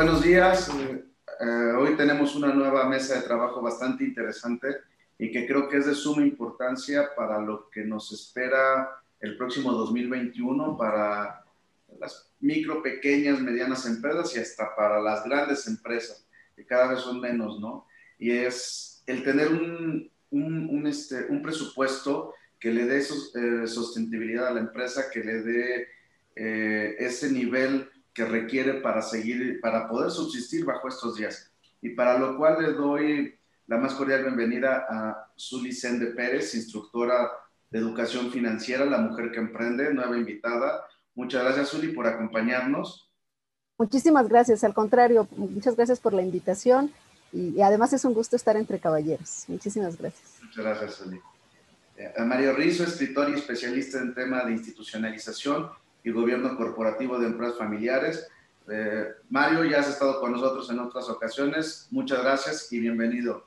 [0.00, 0.70] Eh, buenos días.
[1.40, 4.68] Eh, hoy tenemos una nueva mesa de trabajo bastante interesante
[5.18, 8.88] y que creo que es de suma importancia para lo que nos espera
[9.20, 11.44] el próximo 2021 para
[11.98, 16.26] las micro, pequeñas, medianas empresas y hasta para las grandes empresas,
[16.56, 17.86] que cada vez son menos, ¿no?
[18.18, 24.54] Y es el tener un, un, este, un presupuesto que le dé eh, sostenibilidad a
[24.54, 25.88] la empresa, que le dé
[26.34, 31.50] ese nivel que requiere para seguir, para poder subsistir bajo estos días.
[31.80, 33.34] Y para lo cual le doy
[33.66, 37.30] la más cordial bienvenida a Zuli Sende Pérez, instructora
[37.70, 40.84] de educación financiera, la mujer que emprende, nueva invitada.
[41.14, 43.08] Muchas gracias, Zuli, por acompañarnos.
[43.78, 46.92] Muchísimas gracias, al contrario, muchas gracias por la invitación
[47.32, 49.44] y, además es un gusto estar entre caballeros.
[49.48, 50.38] Muchísimas gracias.
[50.42, 51.20] Muchas gracias, Zuli.
[51.96, 55.70] Eh, Mario Rizzo, escritor y especialista en tema de institucionalización
[56.04, 58.28] y Gobierno Corporativo de Empresas Familiares.
[58.70, 61.88] Eh, Mario, ya has estado con nosotros en otras ocasiones.
[61.90, 63.44] Muchas gracias y bienvenido.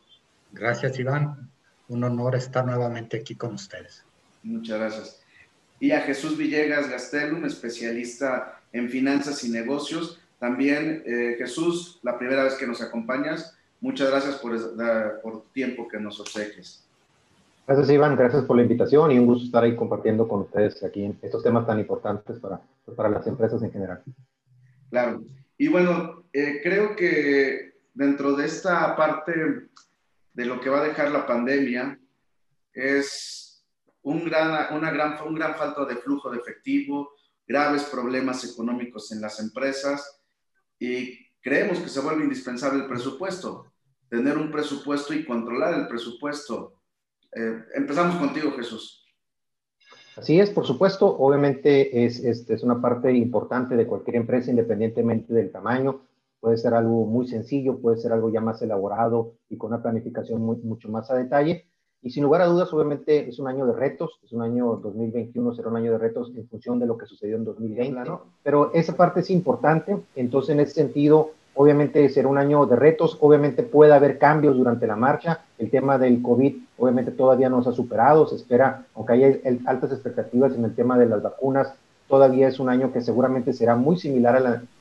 [0.51, 1.49] Gracias, Iván.
[1.87, 4.03] Un honor estar nuevamente aquí con ustedes.
[4.43, 5.21] Muchas gracias.
[5.79, 10.19] Y a Jesús Villegas Gastelum, especialista en finanzas y negocios.
[10.39, 14.51] También, eh, Jesús, la primera vez que nos acompañas, muchas gracias por,
[15.21, 16.83] por el tiempo que nos obsequies.
[17.65, 18.17] Gracias, Iván.
[18.17, 21.65] Gracias por la invitación y un gusto estar ahí compartiendo con ustedes aquí estos temas
[21.65, 24.03] tan importantes para, pues, para las empresas en general.
[24.89, 25.23] Claro.
[25.57, 29.69] Y bueno, eh, creo que dentro de esta parte
[30.33, 31.97] de lo que va a dejar la pandemia
[32.73, 33.63] es
[34.01, 37.11] un gran, una gran, un gran falta de flujo de efectivo,
[37.47, 40.21] graves problemas económicos en las empresas
[40.79, 43.71] y creemos que se vuelve indispensable el presupuesto,
[44.09, 46.82] tener un presupuesto y controlar el presupuesto
[47.35, 49.05] eh, empezamos contigo, Jesús.
[50.15, 51.07] Así es, por supuesto.
[51.07, 56.01] Obviamente es, es, una parte importante de cualquier empresa, independientemente del tamaño.
[56.39, 60.41] Puede ser algo muy sencillo, puede ser algo ya más elaborado y con una planificación
[60.41, 61.65] mucho más a detalle.
[62.03, 65.53] Y sin lugar a dudas, obviamente es un año de retos, es un año 2021,
[65.53, 68.23] será un año de retos en función de lo que sucedió en 2020, ¿no?
[68.43, 73.17] Pero esa parte es importante, entonces en ese sentido, Obviamente será un año de retos,
[73.21, 75.41] obviamente puede haber cambios durante la marcha.
[75.57, 79.91] El tema del COVID obviamente todavía no se ha superado, se espera, aunque haya altas
[79.91, 81.73] expectativas en el tema de las vacunas,
[82.07, 84.35] todavía es un año que seguramente será muy similar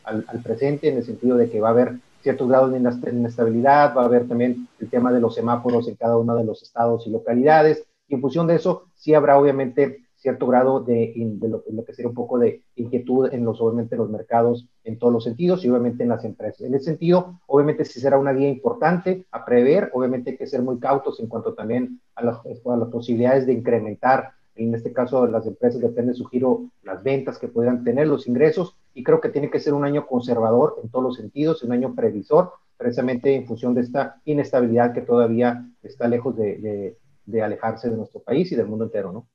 [0.05, 4.03] al, presente en el sentido de que va a haber ciertos grados de inestabilidad, va
[4.03, 7.10] a haber también el tema de los semáforos en cada uno de los estados y
[7.10, 11.12] localidades, y en función de eso sí habrá obviamente cierto grado de,
[11.43, 15.25] lo, que sería un poco de inquietud en los, obviamente, los mercados en todos los
[15.25, 16.60] sentidos y obviamente en las empresas.
[16.62, 20.62] En ese sentido, obviamente sí será una guía importante a prever, obviamente hay que ser
[20.62, 25.27] muy cautos en cuanto también a las, a las posibilidades de incrementar, en este caso
[25.27, 29.21] las empresas depende de su giro, las ventas que puedan tener, los ingresos, y creo
[29.21, 33.34] que tiene que ser un año conservador en todos los sentidos, un año previsor, precisamente
[33.34, 36.97] en función de esta inestabilidad que todavía está lejos de, de,
[37.27, 39.27] de alejarse de nuestro país y del mundo entero, ¿no?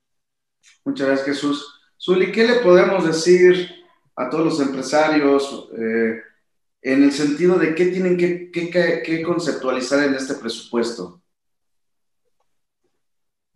[0.84, 1.80] Muchas gracias, Jesús.
[2.00, 3.70] Zuli, ¿qué le podemos decir
[4.16, 6.22] a todos los empresarios eh,
[6.82, 11.20] en el sentido de qué tienen que, conceptualizar en este presupuesto?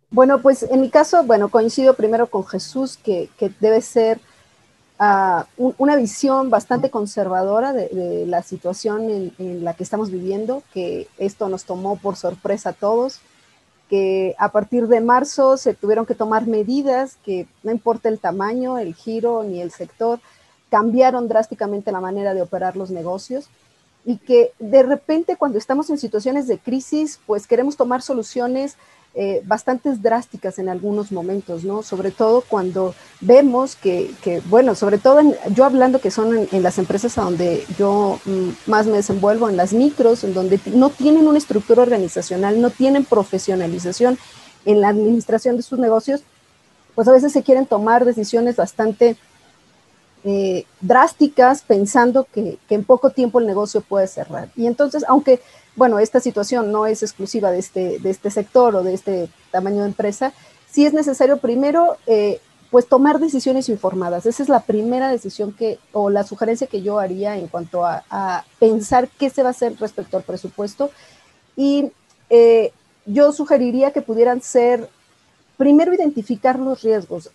[0.09, 4.19] Bueno, pues en mi caso, bueno, coincido primero con Jesús que, debe ser
[4.99, 11.07] ah, una visión bastante conservadora de, la situación en, en, la que estamos viviendo, que
[11.17, 13.21] esto nos tomó por sorpresa a todos
[13.93, 18.79] que a partir de marzo se tuvieron que tomar medidas que no importa el tamaño,
[18.79, 20.19] el giro ni el sector,
[20.71, 23.51] cambiaron drásticamente la manera de operar los negocios
[24.03, 28.77] y que de repente cuando estamos en situaciones de crisis, pues queremos tomar soluciones
[29.15, 31.83] eh, bastante drásticas en algunos momentos, ¿no?
[31.83, 34.11] Sobre todo cuando vemos que,
[34.49, 35.21] bueno, sobre todo
[35.53, 39.57] yo hablando que son en, las empresas a donde yo mm, más me desenvuelvo, en
[39.57, 44.17] las micros, en donde no tienen una estructura organizacional, no tienen profesionalización
[44.65, 46.23] en la administración de sus negocios,
[46.95, 49.15] pues a veces se quieren tomar decisiones bastante
[50.23, 54.49] eh, drásticas pensando que, que, en poco tiempo el negocio puede cerrar.
[54.55, 55.41] Y entonces, aunque
[55.75, 59.81] bueno, esta situación no es exclusiva de este, de este sector o de este tamaño
[59.81, 60.33] de empresa,
[60.69, 62.39] sí es necesario primero, eh,
[62.69, 64.25] pues tomar decisiones informadas.
[64.25, 68.45] Esa es la primera decisión que, o la sugerencia que yo haría en cuanto a,
[68.59, 70.91] pensar qué se va a hacer respecto al presupuesto.
[71.55, 71.91] Y
[72.29, 72.71] eh,
[73.05, 74.89] yo sugeriría que pudieran ser,
[75.57, 77.29] primero identificar los riesgos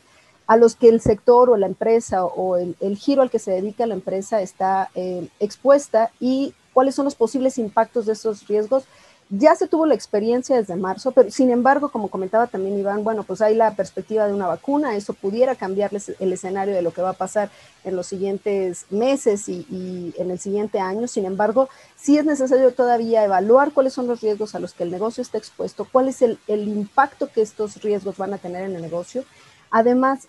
[0.49, 3.87] a los que el sector o la empresa o el, giro al que se dedica
[3.87, 8.85] la empresa está eh, expuesta y cuáles son los posibles impactos de esos riesgos
[9.31, 13.25] ya se tuvo la experiencia desde marzo, pero sin embargo, como comentaba también Iván, bueno,
[13.25, 17.03] pues hay la perspectiva de una vacuna, eso pudiera cambiarles el escenario de lo que
[17.03, 17.51] va a pasar
[17.85, 21.07] en los siguientes meses y, en el siguiente año.
[21.09, 24.91] Sin embargo, sí es necesario todavía evaluar cuáles son los riesgos a los que el
[24.91, 28.83] negocio está expuesto, cuál es el, impacto que estos riesgos van a tener en el
[28.83, 29.25] negocio.
[29.71, 30.29] Además,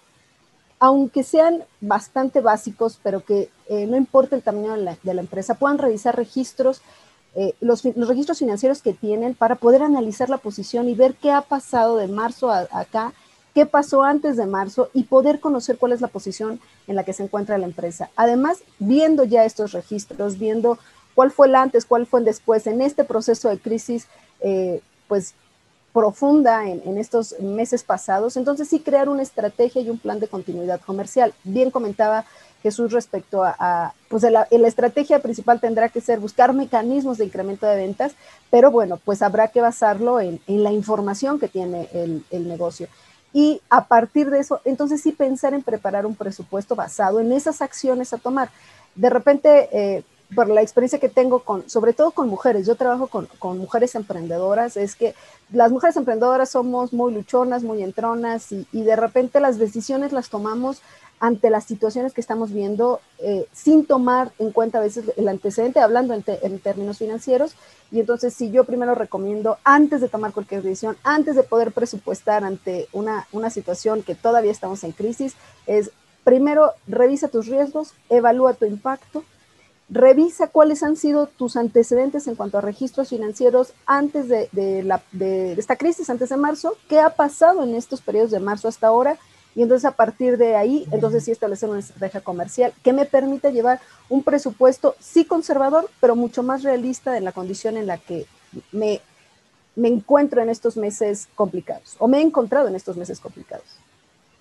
[0.79, 5.77] aunque sean bastante básicos, pero que eh, no importa el tamaño de la empresa, puedan
[5.77, 6.81] revisar registros
[7.35, 11.41] eh, los, registros financieros que tienen para poder analizar la posición y ver qué ha
[11.41, 13.13] pasado de marzo a, acá,
[13.53, 17.13] qué pasó antes de marzo y poder conocer cuál es la posición en la que
[17.13, 18.09] se encuentra la empresa.
[18.15, 20.79] Además, viendo ya estos registros, viendo
[21.13, 24.07] cuál fue el antes, cuál fue el después en este proceso de crisis,
[24.41, 25.35] eh, pues
[25.93, 30.27] profunda en, en, estos meses pasados, entonces sí crear una estrategia y un plan de
[30.27, 31.33] continuidad comercial.
[31.43, 32.25] Bien comentaba
[32.61, 37.77] Jesús respecto a, pues la, estrategia principal tendrá que ser buscar mecanismos de incremento de
[37.77, 38.13] ventas,
[38.49, 42.87] pero bueno, pues habrá que basarlo en, la información que tiene el, negocio.
[43.31, 47.61] Y a partir de eso, entonces sí pensar en preparar un presupuesto basado en esas
[47.61, 48.49] acciones a tomar.
[48.95, 50.03] De repente, eh,
[50.35, 53.95] por la experiencia que tengo con, sobre todo con mujeres, yo trabajo con, con, mujeres
[53.95, 55.15] emprendedoras, es que
[55.51, 60.29] las mujeres emprendedoras somos muy luchonas, muy entronas y, y de repente las decisiones las
[60.29, 60.81] tomamos
[61.19, 65.79] ante las situaciones que estamos viendo eh, sin tomar en cuenta a veces el antecedente,
[65.79, 67.55] hablando en, términos financieros.
[67.91, 72.43] Y entonces, si yo primero recomiendo, antes de tomar cualquier decisión, antes de poder presupuestar
[72.43, 75.35] ante una, una situación que todavía estamos en crisis,
[75.67, 75.91] es
[76.23, 79.23] primero revisa tus riesgos, evalúa tu impacto,
[79.89, 85.01] revisa cuáles han sido tus antecedentes en cuanto a registros financieros antes de, de, la,
[85.11, 88.87] de esta crisis, antes de marzo, qué ha pasado en estos periodos de marzo hasta
[88.87, 89.17] ahora
[89.55, 93.49] y entonces a partir de ahí, entonces sí establecer una estrategia comercial que me permita
[93.49, 98.25] llevar un presupuesto, sí conservador, pero mucho más realista en la condición en la que
[98.71, 99.01] me
[99.75, 103.65] encuentro en estos meses complicados, o me he encontrado en estos meses complicados.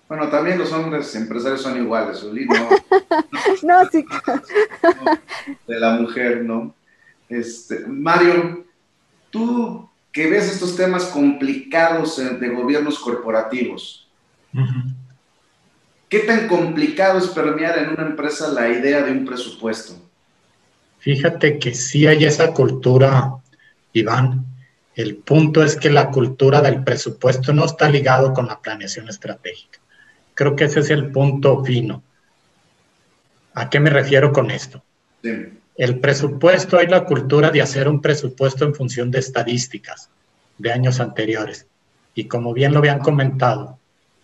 [0.09, 2.55] Bueno, también los hombres empresarios son iguales, Uli, ¿no?
[3.63, 4.03] no, sí.
[5.67, 6.73] de la mujer, ¿no?
[7.29, 8.65] Este, Mario,
[9.29, 14.07] tú que ves estos temas complicados de gobiernos corporativos,
[16.09, 19.93] ¿Qué tan complicado es permear en una empresa la idea de un presupuesto?
[20.97, 23.35] Fíjate que sí hay esa cultura,
[23.93, 24.43] Iván.
[24.95, 29.79] El punto es que la cultura del presupuesto no está ligado con la planeación estratégica.
[30.39, 32.01] Creo que ese es el punto fino.
[33.55, 34.81] ¿A qué me refiero con esto?
[35.75, 40.09] El presupuesto, hay la cultura de hacer un presupuesto en función de estadísticas
[40.57, 41.67] de años anteriores.
[42.15, 43.79] Y como bien lo habían comentado,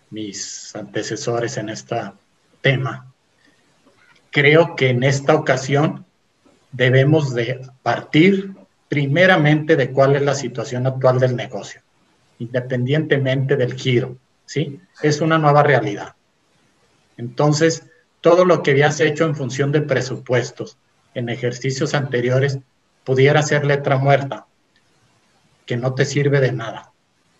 [0.08, 1.96] mis antecesores en este
[2.62, 3.12] tema.
[4.30, 6.06] Creo que en esta ocasión
[6.72, 8.54] debemos de partir
[8.88, 11.82] primeramente de cuál es la situación actual del negocio,
[12.38, 14.16] independientemente del giro,
[14.46, 14.80] ¿sí?
[15.02, 16.14] Es una nueva realidad.
[17.16, 17.84] Entonces,
[18.20, 20.78] todo lo que habías hecho en función de presupuestos
[21.14, 22.58] en ejercicios anteriores
[23.04, 24.46] pudiera ser letra muerta,
[25.64, 26.92] que no te sirve de nada.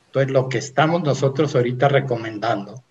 [0.07, 2.83] Entonces, lo que estamos nosotros ahorita recomendando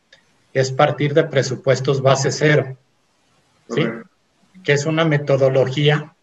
[0.54, 2.78] es partir de presupuestos base cero,
[3.70, 3.84] ¿sí?
[4.64, 6.16] Que es una metodología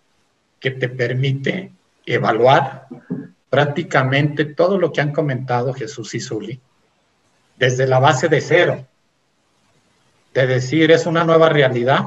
[0.58, 1.72] que te permite
[2.06, 2.86] evaluar
[3.50, 6.60] prácticamente todo lo que han comentado Jesús y Zuli
[7.62, 8.84] desde la base de cero,
[10.34, 12.00] de decir es una nueva realidad,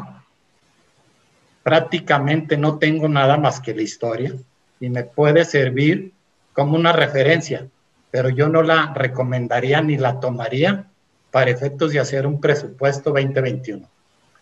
[1.64, 4.34] prácticamente no tengo nada más que la historia
[4.82, 6.12] y me puede servir
[6.52, 7.68] como una referencia
[8.16, 10.86] pero yo no la recomendaría ni la tomaría
[11.32, 13.90] para efectos de hacer un presupuesto 2021.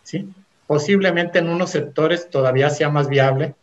[0.04, 0.30] ¿sí?
[0.68, 3.56] Posiblemente en unos sectores todavía sea más viable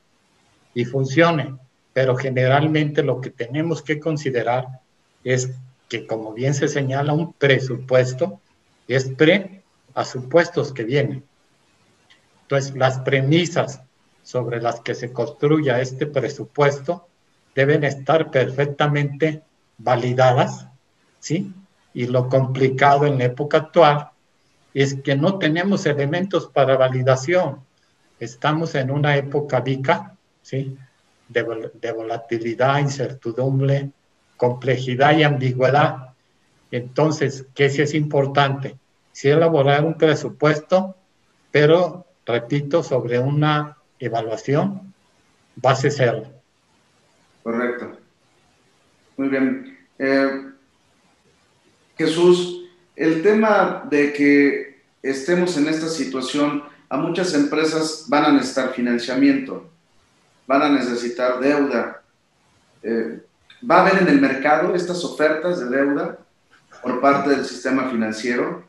[0.75, 1.55] y funcione,
[1.93, 4.67] pero generalmente lo que tenemos que considerar
[5.23, 5.53] es
[5.91, 8.41] que, como bien se señala, un presupuesto
[8.87, 11.25] es pre a supuestos que vienen.
[12.43, 13.83] Entonces, las premisas
[14.23, 17.09] sobre las que se construya este presupuesto
[17.57, 19.43] deben estar perfectamente
[19.79, 20.69] validadas,
[21.19, 21.53] ¿sí?
[21.93, 24.11] Y lo complicado en la época actual
[24.73, 27.65] es que no tenemos elementos para validación.
[28.21, 30.79] Estamos en una época VICA, ¿sí?
[31.29, 33.91] De, de volatilidad, incertidumbre,
[34.41, 36.15] complejidad y ambigüedad.
[36.71, 38.75] Entonces, ¿qué sí es importante?
[39.13, 40.97] Sí elaborar un presupuesto,
[41.51, 44.95] pero, repito, sobre una evaluación
[45.57, 46.23] base cero.
[47.43, 47.99] Correcto.
[49.19, 49.79] Muy bien.
[49.99, 50.53] Eh,
[51.99, 52.65] Jesús,
[52.97, 59.69] el tema de que estemos en esta situación, a muchas empresas van a necesitar financiamiento,
[60.47, 62.03] van a necesitar deuda.
[62.83, 63.21] Eh,
[63.69, 66.19] ¿Va a haber en el mercado estas ofertas de deuda
[66.83, 68.63] por parte del sistema financiero?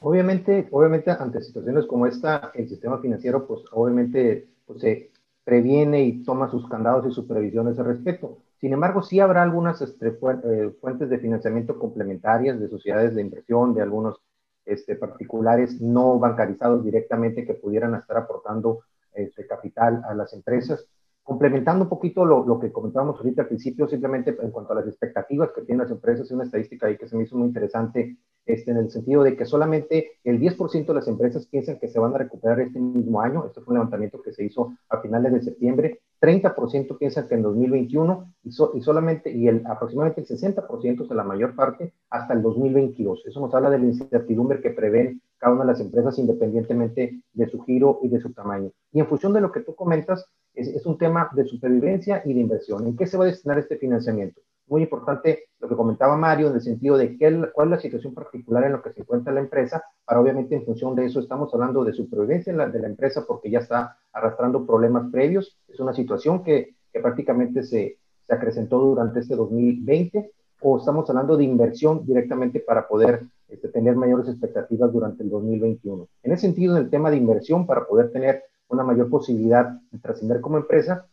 [0.00, 5.10] Obviamente, obviamente ante situaciones como esta, el sistema financiero, pues obviamente pues, se
[5.44, 8.38] previene y toma sus candados y sus previsiones al respecto.
[8.60, 13.74] Sin embargo, sí habrá algunas este, eh, fuentes de financiamiento complementarias de sociedades de inversión,
[13.74, 14.20] de algunos
[14.66, 18.80] este, particulares no bancarizados directamente que pudieran estar aportando
[19.14, 20.86] este, capital a las empresas.
[21.32, 24.86] Complementando un poquito lo, lo, que comentábamos ahorita al principio, simplemente en cuanto a las
[24.86, 28.70] expectativas que tienen las empresas, una estadística ahí que se me hizo muy interesante, este,
[28.70, 32.14] en el sentido de que solamente el 10% de las empresas piensan que se van
[32.14, 33.46] a recuperar este mismo año.
[33.46, 36.00] Este fue un levantamiento que se hizo a finales de septiembre.
[36.20, 41.24] 30% piensan que en 2021 y, y solamente, y el, aproximadamente el 60%, o la
[41.24, 43.24] mayor parte, hasta el 2022.
[43.24, 47.48] Eso nos habla de la incertidumbre que prevén cada una de las empresas independientemente de
[47.48, 48.70] su giro y de su tamaño.
[48.92, 52.40] Y en función de lo que tú comentas, es, un tema de supervivencia y de
[52.40, 52.86] inversión.
[52.86, 54.40] ¿En qué se va a destinar este financiamiento?
[54.68, 58.14] Muy importante lo que comentaba Mario en el sentido de qué, cuál es la situación
[58.14, 61.52] particular en la que se encuentra la empresa, para obviamente en función de eso estamos
[61.52, 65.58] hablando de supervivencia de la empresa porque ya está arrastrando problemas previos.
[65.68, 70.32] Es una situación que, que prácticamente se, se acrecentó durante este 2020
[70.62, 76.06] o estamos hablando de inversión directamente para poder este, tener mayores expectativas durante el 2021.
[76.22, 79.98] En ese sentido, en el tema de inversión, para poder tener una mayor posibilidad de
[79.98, 81.06] trascender como empresa,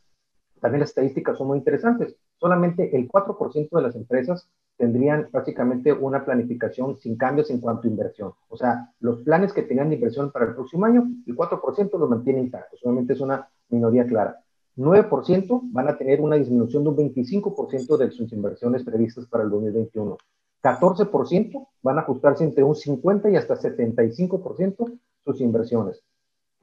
[0.62, 2.16] también las estadísticas son muy interesantes.
[2.38, 7.92] Solamente el 4% de las empresas tendrían prácticamente una planificación sin cambios en cuanto a
[7.92, 8.34] inversión.
[8.48, 12.10] O sea, los planes que tenían de inversión para el próximo año, el 4% los
[12.10, 12.80] mantiene intactos.
[12.80, 14.40] Solamente es una minoría clara.
[14.78, 19.50] 9% van a tener una disminución de un 25% de sus inversiones previstas para el
[19.50, 20.18] 2021.
[20.64, 26.02] 14% van a ajustarse entre un 50 y hasta 75% sus inversiones.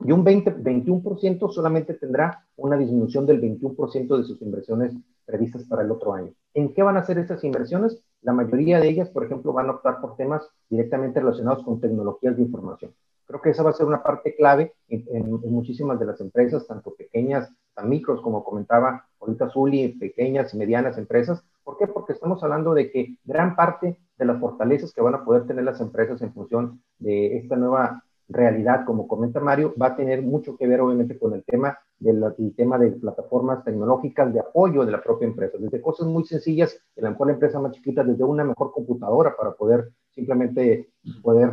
[0.01, 5.83] Y un 20, 21% solamente tendrá una disminución del 21% de sus inversiones previstas para
[5.83, 6.33] el otro año.
[6.55, 8.03] ¿En qué van a hacer esas inversiones?
[8.23, 12.37] La mayoría de ellas, por ejemplo, van a optar por temas directamente relacionados con tecnologías
[12.37, 12.93] de información.
[13.27, 16.67] Creo que esa va a ser una parte clave en, en, muchísimas de las empresas,
[16.67, 21.43] tanto pequeñas, tan micros, como comentaba ahorita Zuli, pequeñas y medianas empresas.
[21.65, 21.89] ¿Por qué?
[21.89, 25.65] Porque estamos hablando de que gran parte de las fortalezas que van a poder tener
[25.65, 30.57] las empresas en función de esta nueva realidad, como comenta Mario, va a tener mucho
[30.57, 32.25] que ver obviamente con el tema, del
[32.57, 37.01] tema de plataformas tecnológicas de apoyo de la propia empresa, desde cosas muy sencillas, a
[37.01, 40.89] lo mejor la empresa más chiquita, desde una mejor computadora para poder simplemente
[41.23, 41.53] poder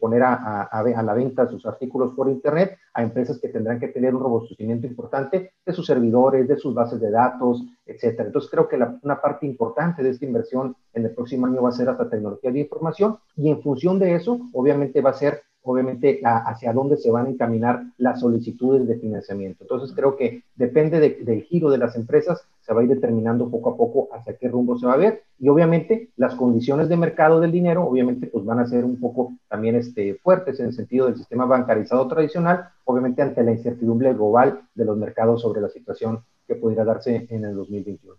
[0.00, 4.14] poner a, a, la venta sus artículos por Internet, a empresas que tendrán que tener
[4.14, 8.26] un robustecimiento importante de sus servidores, de sus bases de datos, etcétera.
[8.26, 11.72] Entonces creo que una parte importante de esta inversión en el próximo año va a
[11.72, 16.20] ser hasta tecnología de información y en función de eso, obviamente va a ser obviamente
[16.24, 19.64] hacia dónde se van a encaminar las solicitudes de financiamiento.
[19.64, 23.70] Entonces creo que depende del giro de las empresas, se va a ir determinando poco
[23.70, 27.40] a poco hacia qué rumbo se va a ver y obviamente las condiciones de mercado
[27.40, 31.06] del dinero obviamente pues van a ser un poco también este, fuertes en el sentido
[31.06, 36.24] del sistema bancarizado tradicional, obviamente ante la incertidumbre global de los mercados sobre la situación
[36.46, 38.14] que pudiera darse en el 2021.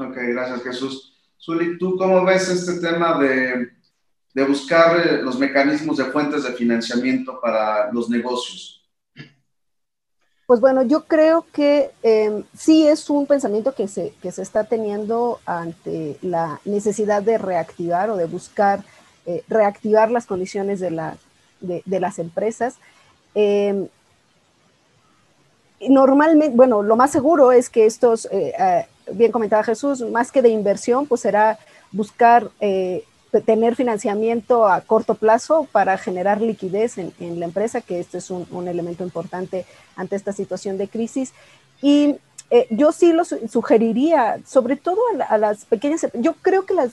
[0.00, 1.14] Ok, gracias Jesús.
[1.40, 3.77] Zuli, ¿tú cómo ves este tema de
[4.34, 8.74] de buscar eh, los mecanismos de fuentes de financiamiento para los negocios?
[10.46, 14.64] Pues bueno, yo creo que eh, sí es un pensamiento que se, que se está
[14.64, 18.82] teniendo ante la necesidad de reactivar o de buscar
[19.26, 21.18] eh, reactivar las condiciones de, la,
[21.60, 22.76] de, de las empresas.
[23.34, 23.88] Eh,
[25.86, 28.26] normalmente, bueno, lo más seguro es que estos,
[29.12, 31.58] bien comentaba Jesús, más que de inversión, pues será
[31.92, 32.50] buscar
[33.44, 38.68] tener financiamiento a corto plazo para generar liquidez en, la empresa, que esto es un,
[38.68, 39.66] elemento importante
[39.96, 41.34] ante esta situación de crisis.
[41.82, 42.16] Y
[42.50, 46.92] eh, yo sí lo sugeriría, sobre todo a, las pequeñas, yo creo que las,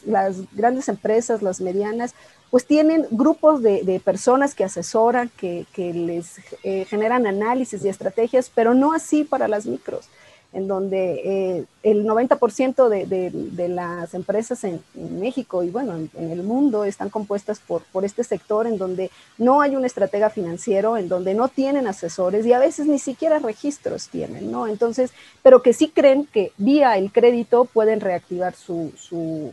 [0.52, 2.14] grandes empresas, las medianas,
[2.52, 8.74] pues tienen grupos de, personas que asesoran, que, les eh, generan análisis y estrategias, pero
[8.74, 10.10] no así para las micros
[10.56, 16.32] en donde eh, el 90% de, de, de, las empresas en, México y bueno, en,
[16.32, 20.96] el mundo están compuestas por, por este sector en donde no hay un estratega financiero,
[20.96, 24.66] en donde no tienen asesores y a veces ni siquiera registros tienen, ¿no?
[24.68, 25.12] Entonces,
[25.44, 29.52] pero que sí creen que vía el crédito pueden reactivar su, su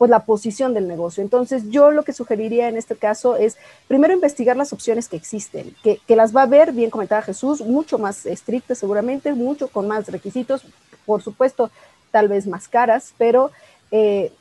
[0.00, 1.22] pues la posición del negocio.
[1.22, 5.76] Entonces, yo lo que sugeriría en este caso es primero investigar las opciones que existen,
[5.82, 10.08] que, las va a ver, bien comentaba Jesús, mucho más estrictas seguramente, mucho con más
[10.08, 10.64] requisitos,
[11.04, 11.70] por supuesto,
[12.12, 13.50] tal vez más caras, pero
[13.90, 14.32] eh,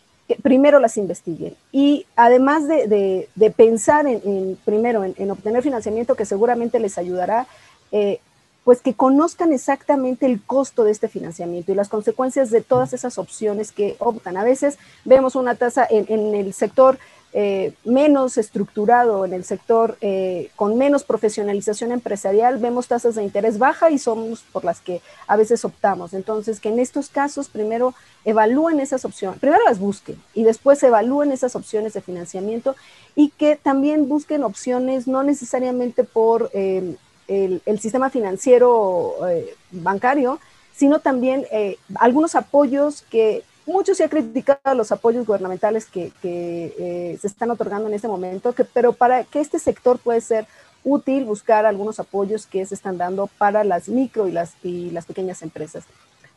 [0.42, 1.58] primero las investiguen.
[1.74, 7.48] Y además de, pensar en, primero en, obtener financiamiento que seguramente les ayudará,
[7.92, 8.22] eh,
[8.64, 13.18] pues que conozcan exactamente el costo de este financiamiento y las consecuencias de todas esas
[13.18, 14.38] opciones que optan.
[14.38, 17.00] A veces vemos una tasa en, el sector
[17.32, 23.60] eh, menos estructurado, en el sector eh, con menos profesionalización empresarial, vemos tasas de interés
[23.60, 26.14] baja y somos por las que a veces optamos.
[26.14, 27.94] Entonces, que en estos casos primero
[28.26, 32.76] evalúen esas opciones, primero las busquen y después evalúen esas opciones de financiamiento
[33.16, 36.50] y que también busquen opciones no necesariamente por...
[36.54, 36.98] Eh,
[37.30, 40.40] el, sistema financiero eh, bancario,
[40.76, 47.18] sino también eh, algunos apoyos que muchos se ha criticado los apoyos gubernamentales que, eh,
[47.22, 50.48] se están otorgando en este momento, pero para que este sector puede ser
[50.84, 55.06] útil buscar algunos apoyos que se están dando para las micro y las, y las
[55.06, 55.84] pequeñas empresas.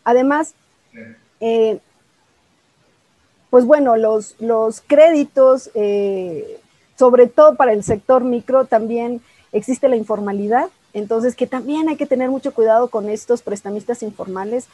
[0.05, 0.55] Además,
[3.49, 5.71] pues bueno, los, los créditos,
[6.99, 9.23] sobre todo para el sector micro, también
[9.53, 14.67] existe la informalidad entonces, que también hay que tener mucho cuidado con estos prestamistas informales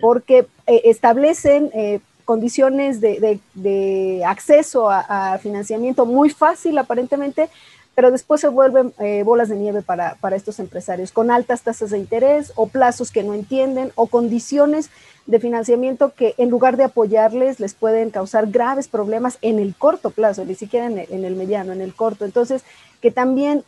[0.00, 7.48] porque eh, establecen eh, condiciones de, acceso a, financiamiento muy fácil aparentemente,
[7.94, 11.90] pero después se vuelven eh, bolas de nieve para, para, estos empresarios, con altas tasas
[11.90, 14.90] de interés o plazos que no entienden o condiciones
[15.26, 20.10] de financiamiento que en lugar de apoyarles les pueden causar graves problemas en el corto
[20.10, 22.24] plazo, ni siquiera en el, en el mediano, en el corto.
[22.24, 22.64] Entonces,
[23.00, 23.64] que también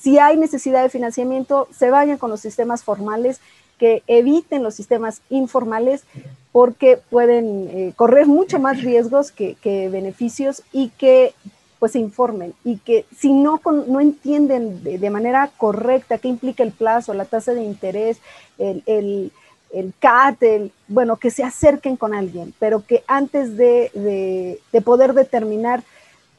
[0.00, 3.40] si hay necesidad de financiamiento, se vayan con los sistemas formales,
[3.78, 6.04] que eviten los sistemas informales
[6.52, 9.56] porque pueden eh, correr mucho más riesgos que,
[9.90, 11.34] beneficios y que
[11.78, 12.54] pues se informen.
[12.64, 17.52] Y que si no, no entienden de, manera correcta qué implica el plazo, la tasa
[17.52, 18.18] de interés,
[18.56, 19.30] el, el,
[19.74, 20.42] el CAT,
[20.88, 25.82] bueno, que se acerquen con alguien, pero que antes de, de poder determinar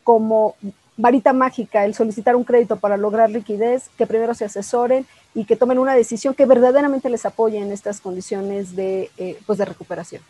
[0.04, 0.56] como
[0.98, 5.56] varita mágica el solicitar un crédito para lograr liquidez, que primero se asesoren y que
[5.56, 10.21] tomen una decisión que verdaderamente les apoye en estas condiciones de, eh, pues de recuperación.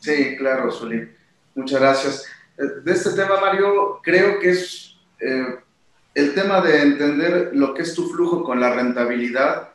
[0.00, 1.10] Sí, claro, Solín.
[1.54, 2.24] Muchas gracias.
[2.56, 5.56] Eh, de este tema, Mario, creo que es eh,
[6.14, 9.70] el tema de entender lo que es tu flujo con la rentabilidad.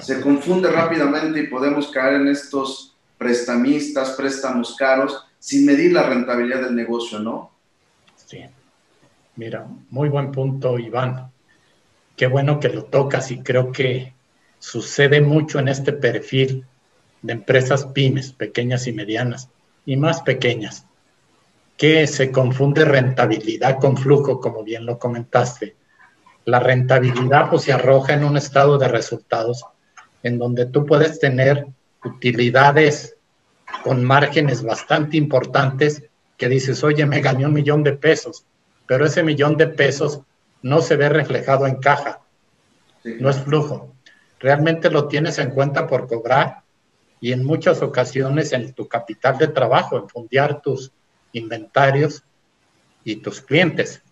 [0.00, 6.62] Se confunde rápidamente y podemos caer en estos prestamistas, préstamos caros, sin medir la rentabilidad
[6.62, 7.51] del negocio, ¿no?
[9.34, 11.32] Mira, muy buen punto, Iván.
[12.16, 14.12] Qué bueno que lo tocas y creo que
[14.58, 16.66] sucede mucho en este perfil
[17.22, 19.48] de empresas pymes, pequeñas y medianas,
[19.86, 20.84] y más pequeñas,
[21.78, 25.76] que se confunde rentabilidad con flujo, como bien lo comentaste.
[26.44, 29.64] La rentabilidad pues, se arroja en un estado de resultados
[30.22, 31.66] en donde tú puedes tener
[32.04, 33.16] utilidades
[33.82, 36.02] con márgenes bastante importantes
[36.36, 38.44] que dices, oye, me gané un millón de pesos,
[38.86, 40.20] pero ese millón de pesos
[40.62, 42.20] no se ve reflejado en caja,
[43.04, 43.94] no es flujo.
[44.38, 46.62] Realmente lo tienes en cuenta por cobrar
[47.20, 50.92] y en muchas ocasiones en tu capital de trabajo, en fundear tus
[51.32, 52.24] inventarios
[53.04, 54.02] y tus clientes.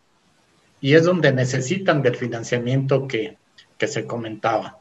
[0.81, 3.37] Y es donde necesitan del financiamiento que,
[3.77, 4.79] que se comentaba.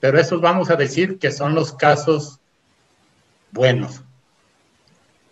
[0.00, 2.38] Pero esos vamos a decir que son los casos
[3.50, 4.02] buenos.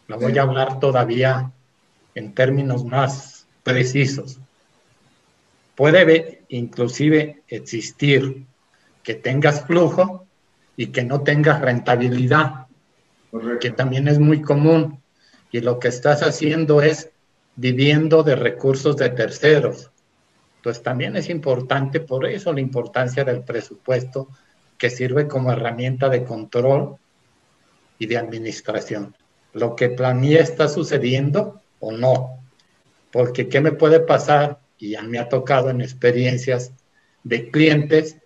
[0.09, 1.53] Lo voy a hablar todavía
[2.15, 3.32] en términos más
[3.63, 4.39] precisos.
[5.75, 8.45] Puede inclusive existir
[9.03, 10.27] que tengas flujo
[10.77, 12.67] y que no tengas rentabilidad,
[13.61, 15.01] que también es muy común.
[15.51, 17.11] Y lo que estás haciendo es
[17.57, 19.91] viviendo de recursos de terceros.
[20.57, 24.29] Entonces también es importante, por eso la importancia del presupuesto,
[24.79, 26.97] que sirve como herramienta de control
[27.99, 29.17] y de administración.
[29.53, 32.42] Lo que planeé está sucediendo o no.
[33.13, 34.59] Porque ¿qué me puede pasar?
[34.79, 36.73] Y ya me ha tocado en experiencias
[37.23, 38.17] de clientes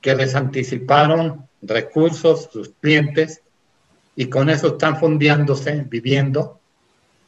[0.00, 3.42] que les anticiparon recursos, sus clientes,
[4.16, 6.58] y con eso están fundiéndose, viviendo,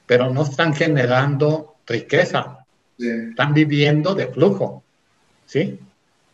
[0.06, 2.66] pero no están generando riqueza,
[2.98, 4.82] están viviendo de flujo,
[5.46, 5.78] ¿sí?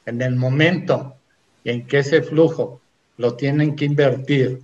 [0.06, 1.16] En el momento
[1.64, 2.80] en que ese flujo
[3.18, 4.62] lo tienen que invertir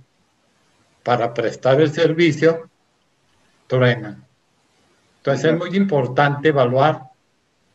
[1.03, 2.69] para prestar el servicio,
[3.67, 4.25] truenan.
[5.25, 7.05] Entonces es muy importante evaluar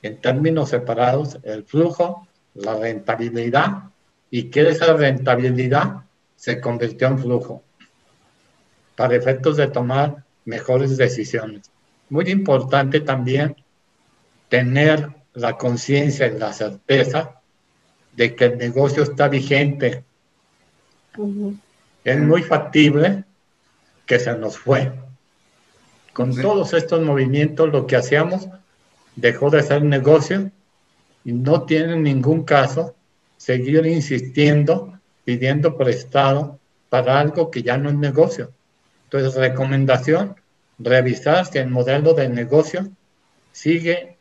[0.03, 3.91] en términos separados el flujo, la rentabilidad
[4.31, 5.97] y que esa rentabilidad
[6.37, 7.65] se convirtió en flujo
[8.95, 11.69] para efectos de tomar mejores decisiones.
[12.09, 13.57] Muy importante también
[14.49, 17.41] tener la conciencia y la certeza
[18.15, 20.05] de que el negocio está vigente.
[22.05, 23.25] Es muy factible
[24.07, 25.10] que se nos fue
[26.13, 28.49] con todos estos movimientos lo que hacíamos
[29.17, 30.51] dejó de ser negocio
[31.25, 32.95] y no tiene ningún caso
[33.37, 38.53] seguir insistiendo pidiendo prestado para algo que ya no es negocio.
[39.05, 40.37] Entonces, recomendación,
[40.79, 42.89] revisar si el modelo de negocio
[43.53, 44.17] sigue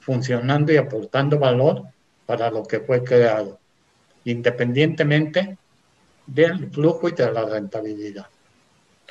[0.00, 1.82] funcionando y aportando valor
[2.26, 3.58] para lo que fue creado,
[4.24, 5.58] independientemente
[6.26, 8.26] del flujo y de la rentabilidad,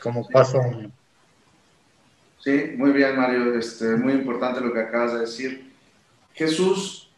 [0.01, 0.91] como paso uno.
[2.45, 3.58] Sí, muy bien, Mario.
[3.58, 5.73] Este, muy importante lo que acabas de decir.
[6.36, 7.10] Jesús,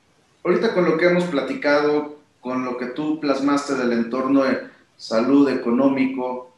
[0.42, 5.50] ahorita con lo que hemos platicado, con lo que tú plasmaste del entorno de salud
[5.50, 6.56] económico,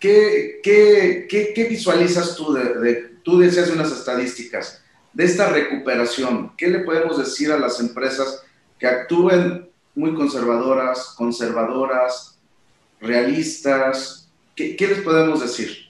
[0.00, 2.52] ¿qué, qué, visualizas tú?
[2.54, 6.56] De, tú decías unas estadísticas de esta recuperación.
[6.56, 8.42] ¿Qué le podemos decir a las empresas
[8.80, 12.36] que actúen muy conservadoras, conservadoras,
[13.00, 14.28] realistas?
[14.56, 15.87] ¿Qué, qué les podemos decir?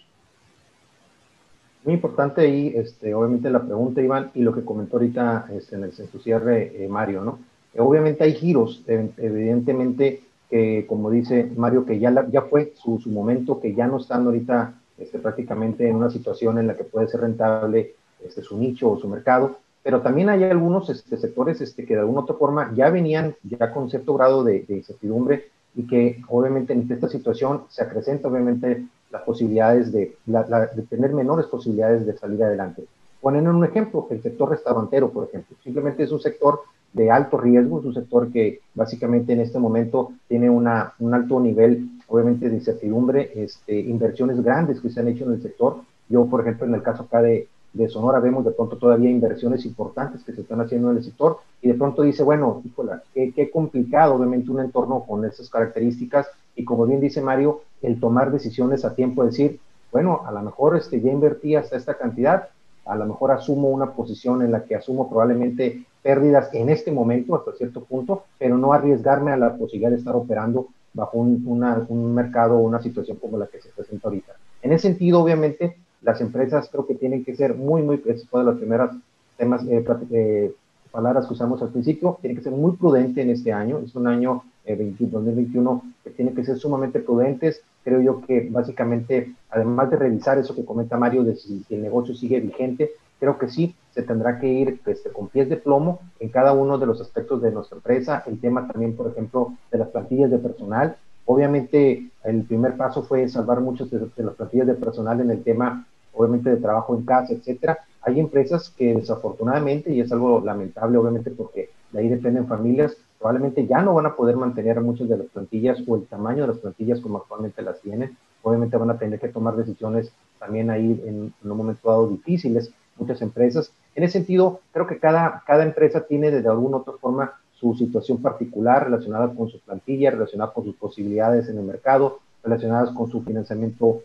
[1.84, 5.84] Muy importante ahí, este, obviamente la pregunta, Iván, y lo que comentó ahorita este, en,
[5.84, 7.38] el, en cierre eh, Mario, ¿no?
[7.72, 13.10] Eh, obviamente hay giros, evidentemente, que como dice Mario, que ya, ya fue su, su,
[13.10, 17.08] momento, que ya no están ahorita este, prácticamente en una situación en la que puede
[17.08, 21.84] ser rentable este, su nicho o su mercado, pero también hay algunos este, sectores este,
[21.84, 25.86] que de alguna otra forma ya venían ya con cierto grado de, de incertidumbre y
[25.86, 32.06] que obviamente en esta situación se acrecenta obviamente las posibilidades de, de tener menores posibilidades
[32.06, 32.84] de salir adelante.
[33.20, 35.56] Ponen un ejemplo, el sector restaurantero, por ejemplo.
[35.62, 36.60] Simplemente es un sector
[36.92, 41.40] de alto riesgo, es un sector que básicamente en este momento tiene una, un alto
[41.40, 45.78] nivel, obviamente, de incertidumbre, este, inversiones grandes que se han hecho en el sector.
[46.08, 49.64] Yo, por ejemplo, en el caso acá de, de Sonora vemos de pronto todavía inversiones
[49.66, 53.32] importantes que se están haciendo en el sector y de pronto dice, bueno, híjola, qué,
[53.32, 56.26] qué complicado obviamente un entorno con esas características
[56.58, 59.60] y como bien dice Mario, el tomar decisiones a tiempo, decir,
[59.92, 62.48] bueno, a lo mejor este, ya invertí hasta esta cantidad,
[62.84, 67.36] a lo mejor asumo una posición en la que asumo probablemente pérdidas en este momento
[67.36, 72.14] hasta cierto punto, pero no arriesgarme a la posibilidad de estar operando bajo un, un
[72.14, 74.32] mercado o una situación como la que se presenta ahorita.
[74.62, 78.42] En ese sentido, obviamente, las empresas creo que tienen que ser muy, muy, es una
[78.42, 78.96] de las primeras
[79.36, 80.52] temas, eh, eh,
[80.90, 84.08] palabras que usamos al principio, tienen que ser muy prudente en este año, es un
[84.08, 84.42] año
[84.76, 90.38] 2021 eh, que tiene que ser sumamente prudentes, creo yo que básicamente, además de revisar
[90.38, 94.38] eso que comenta Mario de si el negocio sigue vigente, creo que sí, se tendrá
[94.38, 97.76] que ir este, con pies de plomo en cada uno de los aspectos de nuestra
[97.76, 100.96] empresa, el tema también, por ejemplo, de las plantillas de personal,
[101.30, 105.86] Obviamente, el primer paso fue salvar muchas de, las plantillas de personal en el tema,
[106.14, 107.80] obviamente, de trabajo en casa, etcétera.
[108.00, 113.66] Hay empresas que desafortunadamente, y es algo lamentable, obviamente, porque de ahí dependen familias, probablemente
[113.66, 116.58] ya no van a poder mantener muchas de las plantillas o el tamaño de las
[116.58, 118.16] plantillas como actualmente las tienen.
[118.42, 123.20] Obviamente van a tener que tomar decisiones también ahí en, un momento dado difíciles, muchas
[123.22, 123.72] empresas.
[123.94, 128.22] En ese sentido, creo que cada, cada empresa tiene de alguna otra forma su situación
[128.22, 133.22] particular relacionada con su plantilla, relacionada con sus posibilidades en el mercado, relacionadas con su
[133.22, 134.02] financiamiento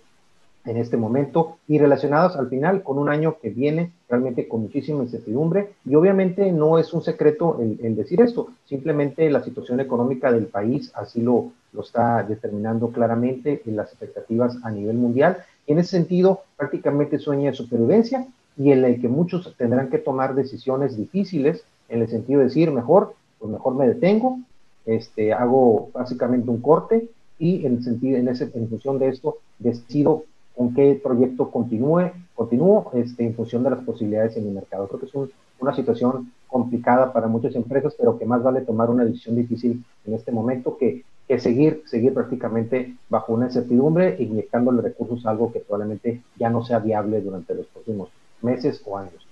[0.65, 5.03] en este momento y relacionadas al final con un año que viene realmente con muchísima
[5.03, 5.73] incertidumbre.
[5.85, 10.91] Y obviamente no es un secreto el, decir esto, simplemente la situación económica del país
[10.95, 15.37] así lo, lo está determinando claramente en las expectativas a nivel mundial.
[15.67, 18.25] Y en ese sentido prácticamente sueña de supervivencia
[18.57, 22.71] y en el que muchos tendrán que tomar decisiones difíciles en el sentido de decir
[22.71, 24.39] mejor pues mejor me detengo,
[24.85, 30.23] este, hago básicamente un corte y en, sentido, en, ese, en función de esto decido
[30.55, 34.87] con qué proyecto continúe, continúo este, en función de las posibilidades en el mercado.
[34.87, 39.05] Creo que es una situación complicada para muchas empresas, pero que más vale tomar una
[39.05, 45.25] decisión difícil en este momento que, que seguir, seguir prácticamente bajo una incertidumbre, inyectándole recursos
[45.25, 48.09] a algo que probablemente ya no sea viable durante los próximos
[48.41, 49.27] meses o años.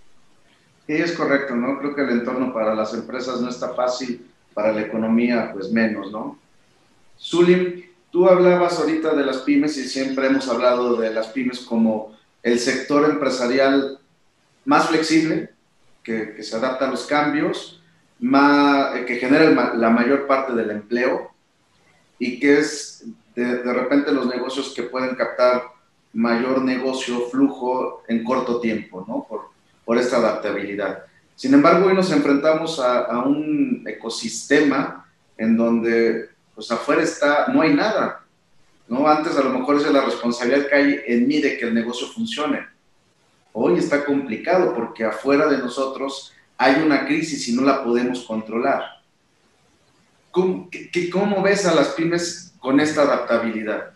[0.87, 1.77] Sí, es correcto, ¿no?
[1.77, 6.11] Creo que el entorno para las empresas no está fácil, para la economía pues menos,
[6.11, 6.37] ¿no?
[7.19, 12.15] Zulim, tú hablabas ahorita de las pymes y siempre hemos hablado de las pymes como
[12.43, 13.99] el sector empresarial
[14.65, 15.49] más flexible,
[16.03, 17.81] que, se adapta a los cambios,
[18.19, 21.31] más, eh, que genera la mayor parte del empleo
[22.19, 25.63] y que es de, de repente los negocios que pueden captar
[26.13, 29.25] mayor negocio, flujo en corto tiempo, ¿no?
[29.27, 29.51] Por,
[29.85, 31.05] por esta adaptabilidad.
[31.35, 35.05] Sin embargo, hoy nos enfrentamos a, un ecosistema
[35.37, 36.29] en donde
[36.61, 38.23] pues afuera está, no hay nada.
[38.87, 39.07] ¿no?
[39.07, 42.05] Antes a lo mejor es la responsabilidad que hay en mí de que el negocio
[42.05, 42.67] funcione.
[43.51, 48.83] Hoy está complicado porque afuera de nosotros hay una crisis y no la podemos controlar.
[50.29, 50.69] ¿Cómo,
[51.11, 53.93] cómo ves a las pymes con esta adaptabilidad?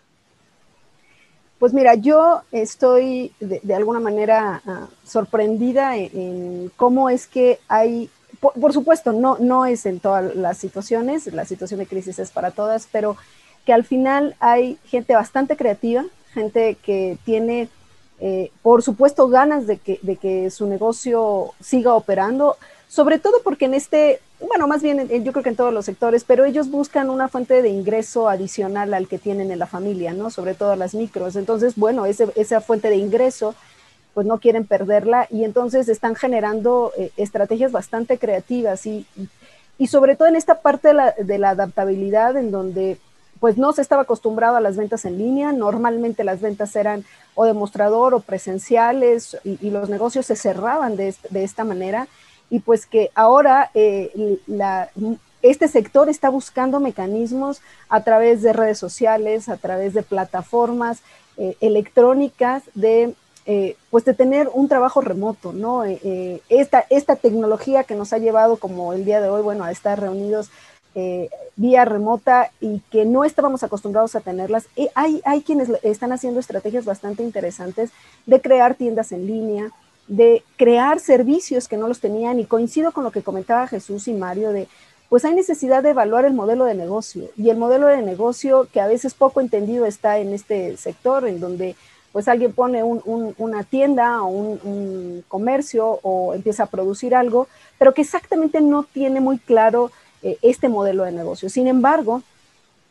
[1.60, 8.10] Pues mira, yo estoy de, alguna manera ah, sorprendida en, cómo es que hay
[8.60, 12.50] por, supuesto, no, no es en todas las situaciones, la situación de crisis es para
[12.50, 13.16] todas, pero
[13.64, 17.68] que al final hay gente bastante creativa, gente que tiene,
[18.20, 22.56] eh, por supuesto, ganas de que, de que su negocio siga operando,
[22.88, 26.24] sobre todo porque en este, bueno, más bien yo creo que en todos los sectores,
[26.24, 30.30] pero ellos buscan una fuente de ingreso adicional al que tienen en la familia, ¿no?
[30.30, 31.36] Sobre todo las micros.
[31.36, 33.54] Entonces, bueno, esa fuente de ingreso
[34.16, 39.04] pues no quieren perderla y entonces están generando eh, estrategias bastante creativas y,
[39.76, 42.96] y, sobre todo en esta parte de la, adaptabilidad en donde
[43.40, 47.44] pues no se estaba acostumbrado a las ventas en línea, normalmente las ventas eran o
[47.44, 52.08] demostrador o presenciales y, los negocios se cerraban de, de, esta manera.
[52.48, 54.38] Y pues que ahora eh,
[55.42, 61.02] este sector está buscando mecanismos a través de redes sociales, a través de plataformas
[61.36, 63.14] eh, electrónicas de
[63.48, 65.84] eh, pues de tener un trabajo remoto, ¿no?
[65.84, 69.62] Eh, eh, esta, esta tecnología que nos ha llevado como el día de hoy, bueno,
[69.62, 70.50] a estar reunidos
[71.56, 74.66] vía remota y que no estábamos acostumbrados a tenerlas.
[74.94, 77.90] hay, hay quienes están haciendo estrategias bastante interesantes
[78.24, 79.72] de crear tiendas en línea,
[80.08, 84.14] de crear servicios que no los tenían y coincido con lo que comentaba Jesús y
[84.14, 84.68] Mario de
[85.10, 88.80] pues hay necesidad de evaluar el modelo de negocio y el modelo de negocio que
[88.80, 91.76] a veces poco entendido está en este sector en donde
[92.16, 97.46] pues alguien pone una tienda o un, comercio o empieza a producir algo,
[97.78, 99.90] pero que exactamente no tiene muy claro
[100.22, 101.50] eh, este modelo de negocio.
[101.50, 102.22] Sin embargo,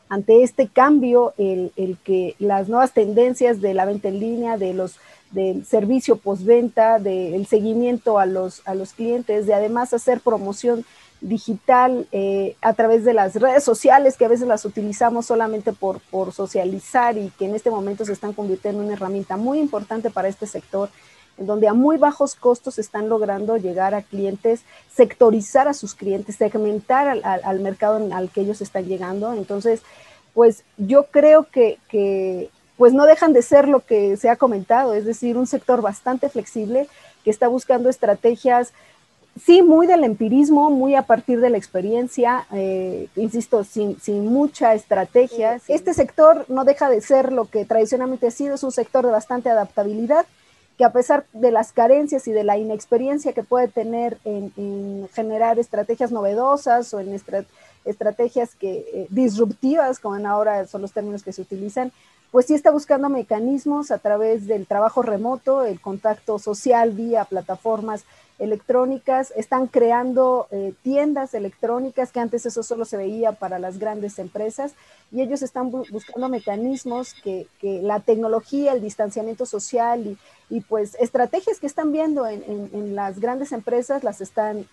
[0.10, 1.72] ante este cambio, el,
[2.04, 5.00] que las nuevas tendencias de la venta en línea, de los
[5.32, 10.86] del servicio postventa, del seguimiento a los, a los clientes, de además hacer promoción
[11.28, 16.02] digital eh, a través de las redes sociales que a veces las utilizamos solamente por,
[16.32, 20.28] socializar y que en este momento se están convirtiendo en una herramienta muy importante para
[20.28, 20.90] este sector,
[21.38, 24.62] en donde a muy bajos costos están logrando llegar a clientes,
[24.94, 29.34] sectorizar a sus clientes, segmentar al, al, mercado al que ellos están llegando.
[29.34, 29.82] Entonces,
[30.34, 34.94] pues yo creo que, que pues no dejan de ser lo que se ha comentado,
[34.94, 36.88] es decir, un sector bastante flexible
[37.24, 38.74] que está buscando estrategias
[39.40, 44.74] sí, muy del empirismo, muy a partir de la experiencia, eh, insisto, sin, sin, mucha
[44.74, 45.60] estrategia.
[45.68, 49.12] Este sector no deja de ser lo que tradicionalmente ha sido, es un sector de
[49.12, 50.26] bastante adaptabilidad,
[50.78, 55.58] que a pesar de las carencias y de la inexperiencia que puede tener en, generar
[55.58, 57.18] estrategias novedosas o en
[57.86, 61.94] estrategias que, eh, disruptivas, como en ahora son los términos que se utilizan,
[62.32, 68.04] pues sí está buscando mecanismos a través del trabajo remoto, el contacto social vía plataformas
[68.38, 74.20] electrónicas, están creando eh, tiendas electrónicas, que antes eso solo se veía para las grandes
[74.20, 74.74] empresas,
[75.12, 80.18] y ellos están buscando mecanismos que, la tecnología, el distanciamiento social
[80.50, 84.68] y, pues estrategias que están viendo en, las grandes empresas las están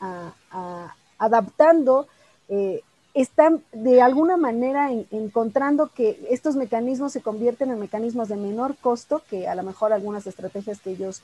[1.19, 2.09] adaptando.
[2.49, 2.83] Eh,
[3.15, 9.23] están de alguna manera encontrando que estos mecanismos se convierten en mecanismos de menor costo
[9.29, 11.23] que a lo mejor algunas estrategias que ellos,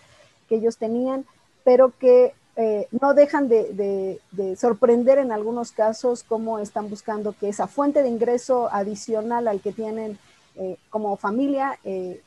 [0.48, 1.24] que ellos tenían
[1.64, 4.20] pero que eh, no dejan de,
[4.56, 9.70] sorprender en algunos casos cómo están buscando que esa fuente de ingreso adicional al que
[9.70, 10.18] tienen
[10.56, 12.20] eh, como familia, eh,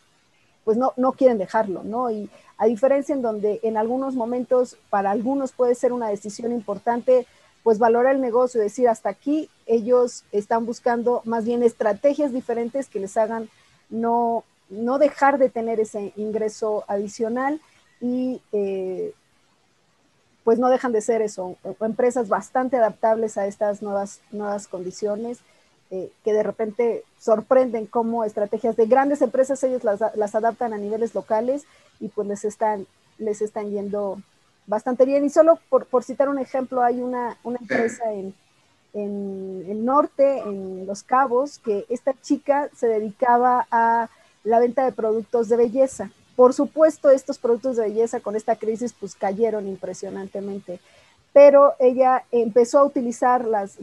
[0.64, 2.10] pues no, no quieren dejarlo, ¿no?
[2.12, 7.28] Y a diferencia en donde en algunos momentos para algunos puede ser una decisión importante,
[7.62, 13.02] pues valorar el negocio decir hasta aquí, ellos están buscando más bien estrategias diferentes que
[13.02, 13.50] les hagan
[13.90, 17.60] no, no dejar de tener ese ingreso adicional
[18.00, 18.40] y
[20.44, 25.40] pues no dejan de ser eso, empresas bastante adaptables a estas nuevas, nuevas condiciones,
[25.92, 30.78] eh, que de repente sorprenden cómo estrategias de grandes empresas ellos las, las, adaptan a
[30.78, 31.66] niveles locales
[32.00, 34.22] y pues les están, les están yendo
[34.68, 35.26] bastante bien.
[35.26, 38.34] Y solo por, por citar un ejemplo, hay una, una empresa en,
[38.94, 44.10] en el norte, en Los Cabos, que esta chica se dedicaba a
[44.44, 48.94] la venta de productos de belleza por supuesto, estos productos de belleza con esta crisis
[48.94, 50.80] pues cayeron impresionantemente,
[51.34, 53.78] pero ella empezó a utilizar las,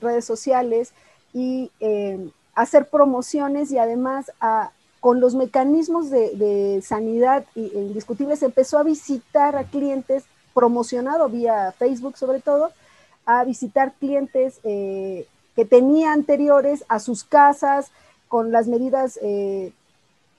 [0.00, 0.92] redes sociales
[1.32, 4.30] y eh, hacer promociones y además
[5.00, 12.40] con los mecanismos de, sanidad indiscutibles empezó a visitar a clientes, promocionado vía Facebook sobre
[12.40, 12.70] todo,
[13.24, 17.90] a visitar clientes eh, que tenía anteriores a sus casas
[18.28, 19.72] con las medidas eh,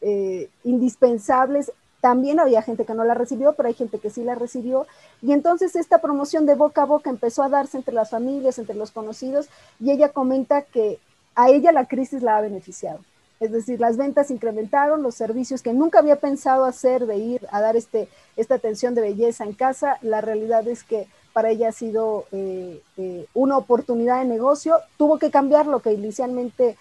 [0.04, 1.72] eh, indispensables.
[2.02, 4.86] También había gente que no la recibió, pero hay gente que sí la recibió.
[5.22, 8.76] Y entonces esta promoción de boca a boca empezó a darse entre las familias, entre
[8.76, 9.48] los conocidos,
[9.80, 11.00] y ella comenta que
[11.36, 13.00] a ella la crisis la ha beneficiado.
[13.39, 17.62] Es decir, las ventas incrementaron, los servicios que nunca había pensado hacer de ir a
[17.62, 21.72] dar este, esta atención de belleza en casa, la realidad es que para ella ha
[21.72, 24.78] sido eh, eh, una oportunidad de negocio.
[24.98, 26.78] Tuvo que cambiar lo que inicialmente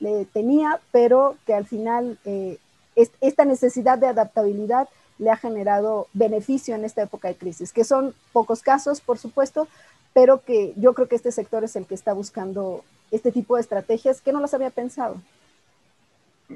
[0.00, 2.58] le tenía, pero que al final eh,
[2.94, 8.14] esta necesidad de adaptabilidad le ha generado beneficio en esta época de crisis, que son
[8.32, 9.68] pocos casos, por supuesto,
[10.12, 13.62] pero que yo creo que este sector es el que está buscando este tipo de
[13.62, 15.20] estrategias que no las había pensado.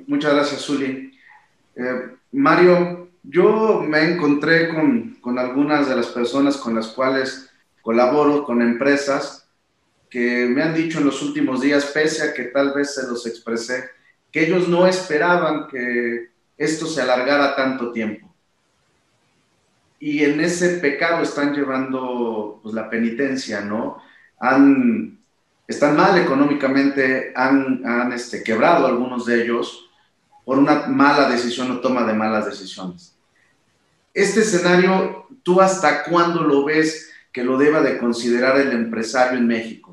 [0.06, 1.12] Muchas gracias, Zuli.
[1.76, 7.50] Eh, Mario, yo me encontré con, con, algunas de las personas con las cuales
[7.83, 9.39] colaboro, con empresas,
[10.11, 13.27] que me han dicho en los últimos días, pese a que tal vez se los
[13.27, 13.88] expresé,
[14.31, 18.31] que ellos no esperaban que esto se alargara tanto tiempo.
[19.99, 24.03] Y en ese pecado están llevando pues, la penitencia, ¿no?
[24.38, 25.18] Han,
[25.68, 29.90] están mal económicamente, han, han este, quebrado algunos de ellos
[30.44, 33.16] por una mala decisión o toma de malas decisiones.
[34.12, 39.46] Este escenario, ¿tú hasta cuándo lo ves que lo deba de considerar el empresario en
[39.46, 39.89] México?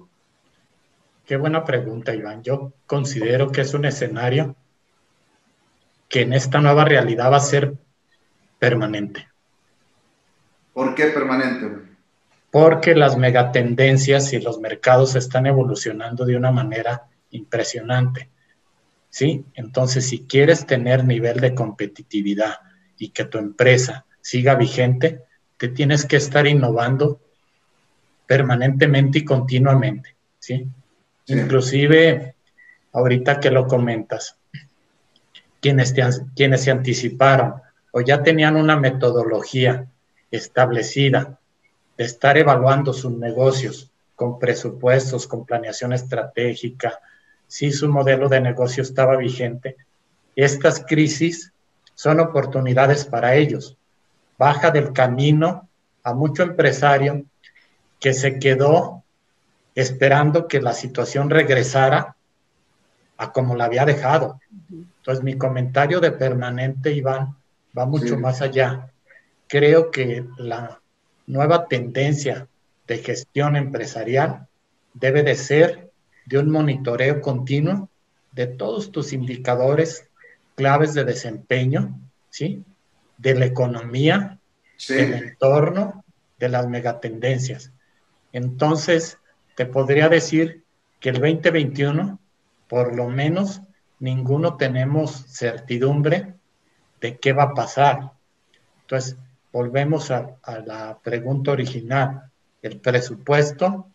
[1.28, 2.42] Qué buena pregunta, Iván.
[2.42, 4.56] Yo considero que es un escenario
[6.08, 7.74] que en esta nueva realidad va a ser
[8.58, 9.28] permanente.
[10.74, 11.70] ¿Por qué permanente?
[12.50, 18.30] Porque las megatendencias y los mercados están evolucionando de una manera impresionante.
[19.10, 19.44] ¿Sí?
[19.54, 22.56] Entonces, si quieres tener nivel de competitividad
[22.98, 25.26] y que tu empresa siga vigente,
[25.58, 27.20] te tienes que estar innovando
[28.26, 30.16] permanentemente y continuamente.
[30.40, 30.70] ¿sí?
[31.28, 32.36] Inclusive,
[32.94, 34.38] ahorita que lo comentas,
[35.62, 35.94] quienes,
[36.36, 37.56] quienes se anticiparon
[37.92, 39.88] o ya tenían una metodología
[40.32, 41.40] establecida
[41.98, 47.00] de estar evaluando sus negocios con presupuestos, con planeación estratégica,
[47.48, 49.78] si su modelo de negocio estaba vigente,
[50.36, 51.54] estas crisis
[51.94, 53.78] son oportunidades para ellos.
[54.38, 55.68] Baja del camino
[56.04, 57.26] a mucho empresario
[58.00, 59.04] que se quedó
[59.78, 62.16] esperando que la situación regresara
[63.16, 64.40] a como la había dejado.
[64.72, 67.36] Entonces, mi comentario de permanente, Iván,
[67.78, 68.92] va mucho más allá.
[69.48, 70.82] Creo que la
[71.28, 72.48] nueva tendencia
[72.88, 74.48] de gestión empresarial
[74.96, 75.92] debe de ser
[76.26, 77.88] de un monitoreo continuo
[78.32, 80.10] de todos tus indicadores
[80.56, 82.64] claves de desempeño, ¿sí?
[83.20, 84.40] De la economía,
[84.90, 86.04] del entorno,
[86.40, 87.72] de las megatendencias.
[88.34, 89.20] Entonces,
[89.58, 90.64] te podría decir
[91.00, 92.20] que el 2021,
[92.68, 93.64] por lo menos,
[94.00, 96.36] ninguno tenemos certidumbre
[97.02, 98.12] de qué va a pasar.
[98.82, 99.18] Entonces,
[99.52, 102.30] volvemos a, la pregunta original.
[102.62, 103.88] El presupuesto,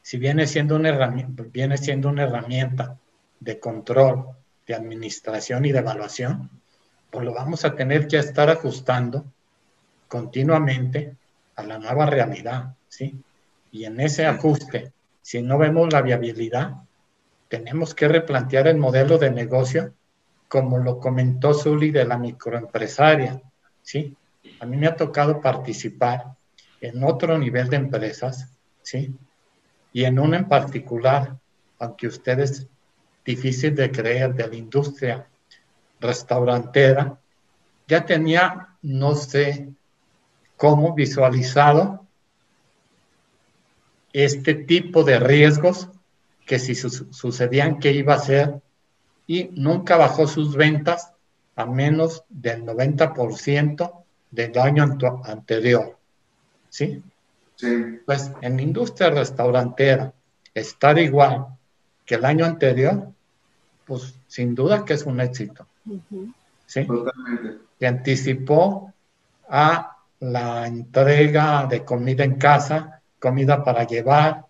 [0.00, 2.96] si viene siendo, una herramienta, viene siendo una herramienta
[3.40, 4.28] de control,
[4.66, 6.48] de administración y de evaluación,
[7.10, 9.26] pues lo vamos a tener que estar ajustando
[10.08, 11.14] continuamente
[11.56, 13.22] a la nueva realidad, ¿sí?
[13.72, 16.76] Y en ese ajuste, si no vemos la viabilidad,
[17.48, 19.94] tenemos que replantear el modelo de negocio,
[20.46, 23.40] como lo comentó Zuli de la microempresaria.
[23.82, 24.14] ¿sí?
[24.60, 26.34] A mí me ha tocado participar
[26.82, 28.48] en otro nivel de empresas,
[28.82, 29.14] ¿sí?
[29.92, 31.36] Y en una en particular,
[31.78, 32.66] aunque ustedes
[33.24, 35.26] difícil de creer, de la industria
[36.00, 37.18] restaurantera,
[37.86, 39.68] ya tenía, no sé
[40.56, 42.01] cómo, visualizado
[44.12, 45.88] este tipo de riesgos
[46.46, 48.60] que si sucedían, que iba a ser?
[49.26, 51.12] Y nunca bajó sus ventas
[51.56, 53.92] a menos del 90%
[54.30, 55.96] del año anterior.
[56.68, 57.02] ¿Sí?
[57.56, 58.00] Sí.
[58.04, 60.12] Pues en la industria restaurantera,
[60.54, 61.46] estar igual
[62.04, 63.08] que el año anterior,
[63.86, 65.66] pues sin duda que es un éxito.
[66.66, 66.84] ¿Sí?
[66.84, 67.58] Totalmente.
[67.78, 68.92] Se anticipó
[69.48, 74.46] a la entrega de comida en casa comida para llevar,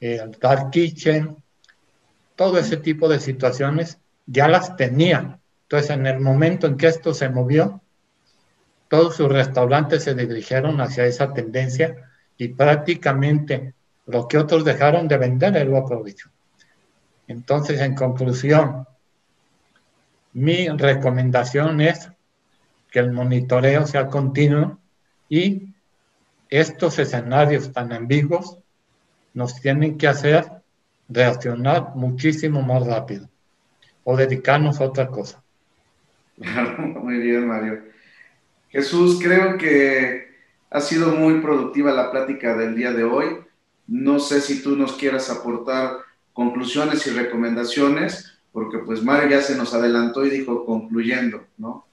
[0.00, 1.36] el dark kitchen,
[2.34, 5.38] todo ese tipo de situaciones ya las tenía.
[5.64, 7.82] Entonces, en el momento en que esto se movió,
[8.88, 11.96] todos sus restaurantes se dirigieron hacia esa tendencia
[12.38, 13.74] y prácticamente
[14.06, 16.30] lo que otros dejaron de vender, él lo aprovechó.
[17.28, 18.86] Entonces, en conclusión,
[20.32, 22.10] mi recomendación es
[22.90, 24.78] que el monitoreo sea continuo
[25.28, 25.73] y
[26.50, 28.58] estos escenarios tan ambiguos
[29.32, 30.44] nos tienen que hacer
[31.08, 33.28] reaccionar muchísimo más rápido
[34.04, 35.42] o dedicarnos a otra cosa.
[36.36, 37.82] Muy bien, Mario.
[38.70, 40.34] Jesús, creo que
[40.70, 43.38] ha sido muy productiva la plática del día de hoy.
[43.86, 45.98] No sé si tú nos quieras aportar
[46.32, 51.83] conclusiones y recomendaciones, porque pues Mario ya se nos adelantó y dijo concluyendo, ¿no?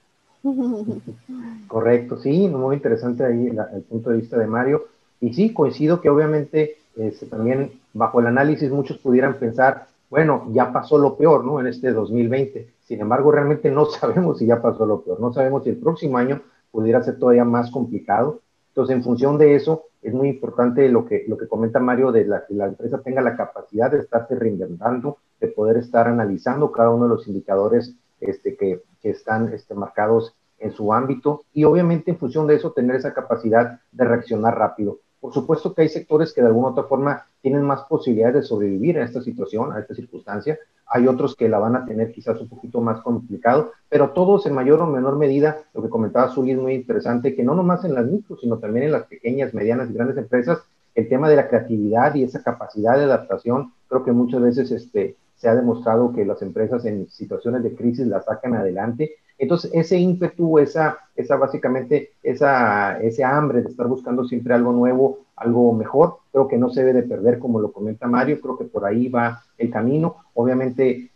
[1.68, 4.86] Correcto, sí, muy interesante ahí el punto de vista de Mario.
[5.20, 10.72] Y sí, coincido que obviamente este, también bajo el análisis muchos pudieran pensar, bueno, ya
[10.72, 11.60] pasó lo peor, ¿no?
[11.60, 12.68] En este 2020.
[12.84, 16.18] Sin embargo, realmente no sabemos si ya pasó lo peor, no sabemos si el próximo
[16.18, 18.40] año pudiera ser todavía más complicado.
[18.68, 22.24] Entonces, en función de eso, es muy importante lo que, lo que comenta Mario, de
[22.24, 27.04] que la empresa tenga la capacidad de estarse reinventando, de poder estar analizando cada uno
[27.04, 32.18] de los indicadores este, que, que están este, marcados en su ámbito y obviamente en
[32.18, 34.98] función de eso tener esa capacidad de reaccionar rápido.
[35.20, 38.98] Por supuesto que hay sectores que de alguna otra forma tienen más posibilidades de sobrevivir
[38.98, 40.58] a esta situación, a esta circunstancia.
[40.86, 44.54] Hay otros que la van a tener quizás un poquito más complicado, pero todos en
[44.54, 47.94] mayor o menor medida, lo que comentaba Zuli es muy interesante, que no nomás en
[47.94, 50.58] las micros, sino también en las pequeñas, medianas y grandes empresas,
[50.94, 55.16] el tema de la creatividad y esa capacidad de adaptación, creo que muchas veces este,
[55.42, 59.98] se ha demostrado que las empresas en situaciones de crisis la sacan adelante entonces, ese
[59.98, 66.18] ímpetu, esa, esa básicamente, esa, ese hambre de estar buscando siempre algo nuevo, algo mejor,
[66.30, 69.08] creo que no se debe de perder, como lo comenta Mario, creo que por ahí
[69.08, 70.14] va el camino.
[70.34, 71.10] Obviamente,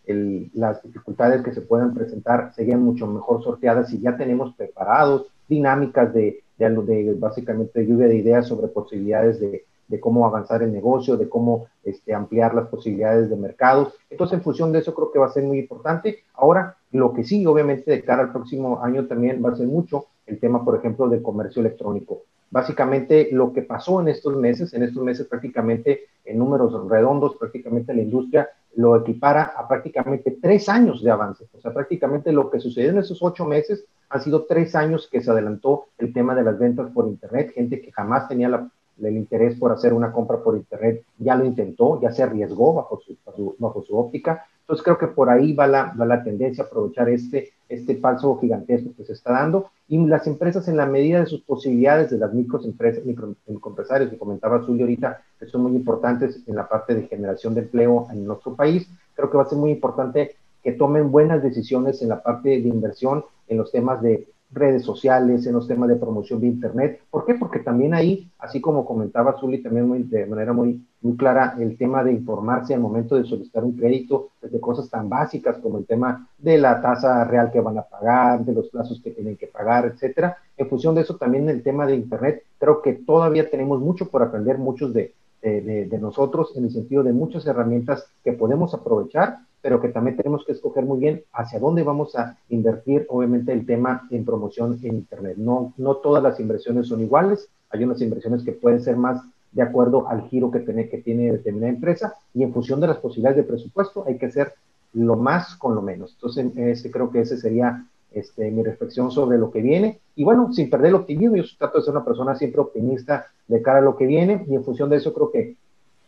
[0.54, 6.12] las dificultades que se puedan presentar serían mucho mejor sorteadas si ya tenemos preparados dinámicas
[6.12, 11.16] de, de, de básicamente lluvia de ideas sobre posibilidades de, de cómo avanzar el negocio,
[11.16, 13.92] de cómo este, ampliar las posibilidades de mercado.
[14.10, 16.24] Entonces, en función de eso, creo que va a ser muy importante.
[16.34, 20.06] Ahora, lo que sí, obviamente, de cara al próximo año también va a ser mucho
[20.26, 22.22] el tema, por ejemplo, del comercio electrónico.
[22.50, 27.94] Básicamente, lo que pasó en estos meses, en estos meses prácticamente en números redondos, prácticamente
[27.94, 31.46] la industria lo equipara a prácticamente tres años de avance.
[31.56, 35.20] O sea, prácticamente lo que sucedió en esos ocho meses han sido tres años que
[35.20, 38.70] se adelantó el tema de las ventas por Internet, gente que jamás tenía la
[39.02, 43.00] el interés por hacer una compra por Internet ya lo intentó, ya se arriesgó bajo
[43.00, 43.16] su,
[43.58, 44.46] bajo su óptica.
[44.60, 48.36] Entonces creo que por ahí va la, va la tendencia a aprovechar este, este falso
[48.38, 52.18] gigantesco que se está dando y las empresas en la medida de sus posibilidades de
[52.18, 57.06] las microempresas, microempresarios que comentaba Zulio ahorita, que son muy importantes en la parte de
[57.06, 61.12] generación de empleo en nuestro país, creo que va a ser muy importante que tomen
[61.12, 64.26] buenas decisiones en la parte de inversión en los temas de
[64.56, 67.00] redes sociales, en los temas de promoción de Internet.
[67.10, 67.34] ¿Por qué?
[67.34, 72.02] Porque también ahí, así como comentaba Zuli también de manera muy, muy clara, el tema
[72.02, 76.28] de informarse al momento de solicitar un crédito, desde cosas tan básicas como el tema
[76.38, 79.86] de la tasa real que van a pagar, de los plazos que tienen que pagar,
[79.86, 80.36] etcétera.
[80.56, 84.22] En función de eso, también el tema de Internet, creo que todavía tenemos mucho por
[84.22, 89.80] aprender, muchos de, de nosotros, en el sentido de muchas herramientas que podemos aprovechar pero
[89.80, 94.06] que también tenemos que escoger muy bien hacia dónde vamos a invertir, obviamente, el tema
[94.10, 95.36] en promoción en Internet.
[95.36, 99.62] No, no todas las inversiones son iguales, hay unas inversiones que pueden ser más de
[99.62, 103.38] acuerdo al giro que tiene, que tiene determinada empresa y en función de las posibilidades
[103.38, 104.52] de presupuesto hay que hacer
[104.92, 106.12] lo más con lo menos.
[106.14, 110.00] Entonces, este, creo que ese sería este, mi reflexión sobre lo que viene.
[110.14, 113.62] Y bueno, sin perder el optimismo, yo trato de ser una persona siempre optimista de
[113.62, 115.56] cara a lo que viene y en función de eso creo que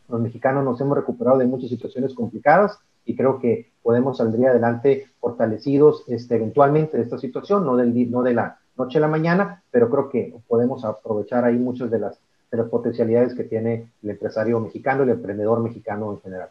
[0.08, 5.08] los mexicanos nos hemos recuperado de muchas situaciones complicadas y creo que podemos salir adelante
[5.20, 9.62] fortalecidos este, eventualmente de esta situación, no, del, no de la noche a la mañana,
[9.70, 12.18] pero creo que podemos aprovechar ahí muchas de las,
[12.50, 16.50] de las potencialidades que tiene el empresario mexicano, el emprendedor mexicano en general.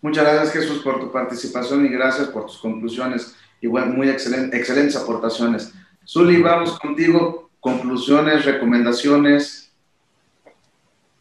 [0.00, 3.34] Muchas gracias Jesús por tu participación y gracias por tus conclusiones.
[3.60, 5.74] Igual, muy excelente, excelentes aportaciones.
[6.06, 7.50] Zuli, vamos contigo.
[7.60, 9.72] Conclusiones, recomendaciones.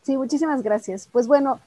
[0.04, 1.10] Sí, muchísimas gracias.
[1.12, 1.60] Pues bueno,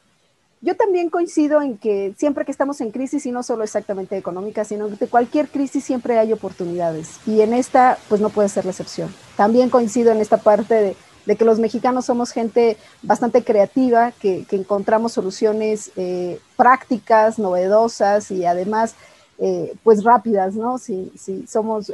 [0.63, 4.65] yo también coincido en que siempre que estamos en crisis, y no solo exactamente económica,
[4.65, 7.19] sino de cualquier crisis siempre hay oportunidades.
[7.27, 9.15] Y en esta, pues no puede ser la excepción.
[9.37, 10.97] También coincido en esta parte
[11.27, 18.45] de, que los mexicanos somos gente bastante creativa, que, encontramos soluciones eh, prácticas, novedosas y
[18.45, 18.97] además,
[19.39, 20.77] eh, pues rápidas, ¿no?
[20.77, 21.13] Si,
[21.49, 21.91] somos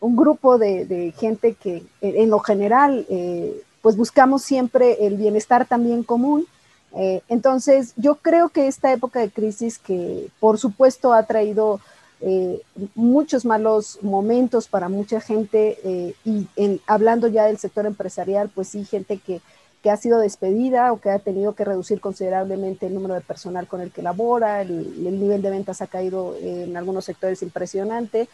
[0.00, 6.04] un grupo de, gente que en lo general, eh, pues buscamos siempre el bienestar también
[6.04, 6.46] común
[6.94, 11.80] eh, entonces, yo creo que esta época de crisis que por supuesto ha traído
[12.20, 12.60] eh,
[12.94, 16.46] muchos malos momentos para mucha gente eh, y
[16.86, 19.40] hablando ya del sector empresarial, pues sí, gente que,
[19.82, 23.66] que, ha sido despedida o que ha tenido que reducir considerablemente el número de personal
[23.66, 28.28] con el que labora, el, el nivel de ventas ha caído en algunos sectores impresionante,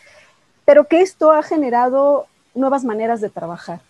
[0.65, 3.81] pero que esto ha generado nuevas maneras de trabajar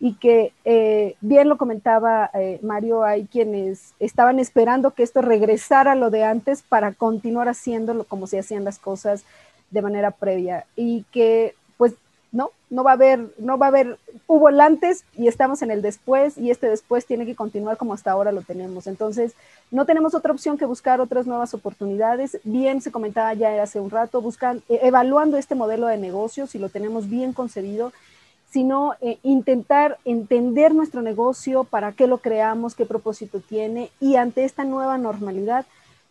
[0.00, 5.92] y que eh, bien lo comentaba eh, Mario, hay quienes estaban esperando que esto regresara
[5.92, 9.24] a lo de antes para continuar haciéndolo como se hacían las cosas
[9.70, 11.94] de manera previa y que pues
[12.32, 15.70] no, no va a haber, no va a haber, hubo el antes y estamos en
[15.70, 18.86] el después y este después tiene que continuar como hasta ahora lo tenemos.
[18.86, 19.34] Entonces,
[19.70, 22.38] no tenemos otra opción que buscar otras nuevas oportunidades.
[22.44, 26.68] Bien se comentaba ya hace un rato, buscan, evaluando este modelo de negocio, si lo
[26.68, 27.92] tenemos bien concebido
[28.50, 34.44] sino eh, intentar entender nuestro negocio, para qué lo creamos, qué propósito tiene y ante
[34.44, 35.66] esta nueva normalidad,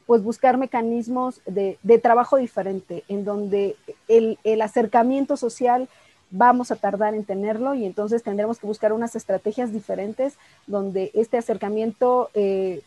[0.05, 3.75] pues buscar mecanismos de, trabajo diferente, en donde
[4.07, 5.87] el, acercamiento social
[6.31, 11.37] vamos a tardar en tenerlo y entonces tendremos que buscar unas estrategias diferentes donde este
[11.37, 12.81] acercamiento eh,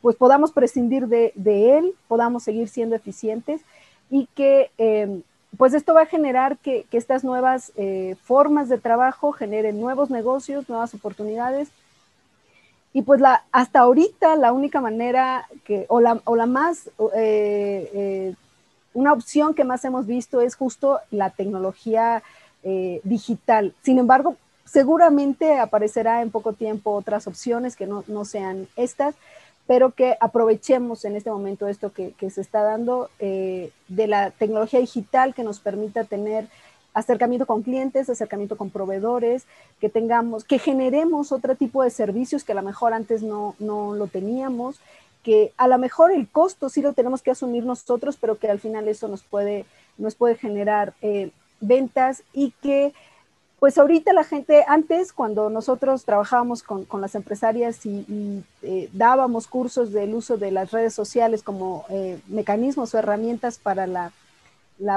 [0.00, 1.32] pues podamos prescindir de,
[1.78, 3.60] él, podamos seguir siendo eficientes
[4.10, 5.20] y que eh,
[5.56, 10.68] pues esto va a generar que, estas nuevas eh, formas de trabajo generen nuevos negocios,
[10.68, 11.68] nuevas oportunidades.
[12.92, 17.90] Y pues la, hasta ahorita la única manera que, o la, o la más, eh,
[17.94, 18.34] eh,
[18.94, 22.22] una opción que más hemos visto es justo la tecnología
[23.04, 23.74] digital.
[23.82, 24.34] Sin embargo,
[24.64, 29.14] seguramente aparecerá en poco tiempo otras opciones que no, no sean estas
[29.66, 34.80] pero que aprovechemos en este momento esto que, se está dando eh, de la tecnología
[34.80, 36.48] digital que nos permita tener
[36.94, 39.44] acercamiento con clientes, acercamiento con proveedores,
[39.80, 44.06] que tengamos, que generemos otro tipo de servicios que a lo mejor antes no, lo
[44.06, 44.80] teníamos,
[45.22, 48.60] que a lo mejor el costo sí lo tenemos que asumir nosotros, pero que al
[48.60, 49.66] final eso nos puede,
[49.98, 52.94] nos puede generar eh, ventas y que
[53.58, 59.92] pues ahorita la gente, antes cuando nosotros trabajábamos con, las empresarias y, eh, dábamos cursos
[59.92, 64.12] del uso de las redes sociales como eh, mecanismos o herramientas para la,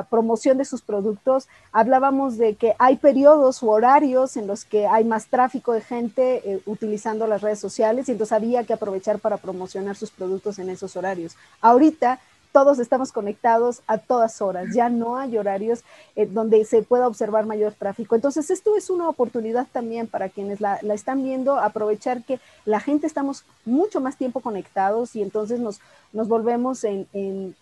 [0.09, 5.05] promoción de sus productos, hablábamos de que hay periodos u horarios en los que hay
[5.05, 9.37] más tráfico de gente eh, utilizando las redes sociales y entonces había que aprovechar para
[9.37, 11.37] promocionar sus productos en esos horarios.
[11.61, 12.19] Ahorita
[12.51, 15.83] todos estamos conectados a todas horas, ya no hay horarios
[16.15, 18.15] eh, donde se pueda observar mayor tráfico.
[18.15, 23.07] Entonces, esto es una oportunidad también para quienes la, están viendo, aprovechar que la gente
[23.07, 25.79] estamos mucho más tiempo conectados y entonces nos,
[26.11, 27.55] nos volvemos en,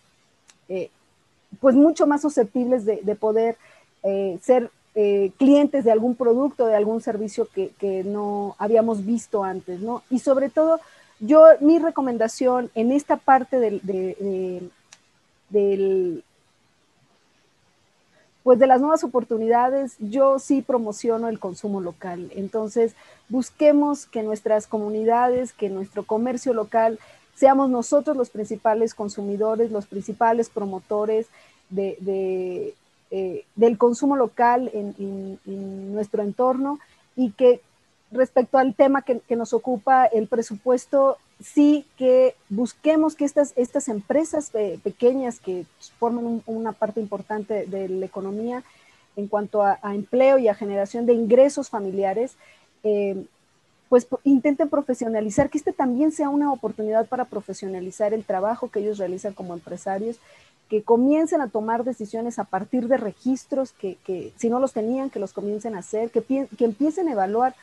[0.69, 0.89] eh,
[1.59, 3.57] pues mucho más susceptibles de, poder
[4.03, 4.71] eh, ser
[5.37, 10.01] clientes de algún producto, de algún servicio que, no habíamos visto antes, ¿no?
[10.09, 10.79] Y sobre todo,
[11.19, 14.69] yo, mi recomendación en esta parte de,
[15.49, 16.23] del,
[18.43, 22.31] pues de las nuevas oportunidades, yo sí promociono el consumo local.
[22.35, 22.95] Entonces,
[23.29, 26.99] busquemos que nuestras comunidades, que nuestro comercio local,
[27.35, 31.27] seamos nosotros los principales consumidores, los principales promotores
[31.69, 32.73] de,
[33.11, 36.79] eh, del consumo local en, nuestro entorno
[37.15, 37.61] y que
[38.11, 44.49] respecto al tema que, nos ocupa, el presupuesto, sí que busquemos que estas, estas empresas
[44.55, 45.65] eh, pequeñas que
[45.99, 48.63] forman una parte importante de la economía
[49.15, 52.35] en cuanto a, empleo y a generación de ingresos familiares,
[52.83, 53.25] eh,
[53.89, 58.99] pues intenten profesionalizar, que este también sea una oportunidad para profesionalizar el trabajo que ellos
[58.99, 60.19] realizan como empresarios,
[60.69, 65.09] que comiencen a tomar decisiones a partir de registros que, que si no los tenían,
[65.09, 67.55] que los comiencen a hacer, que, que empiecen a evaluar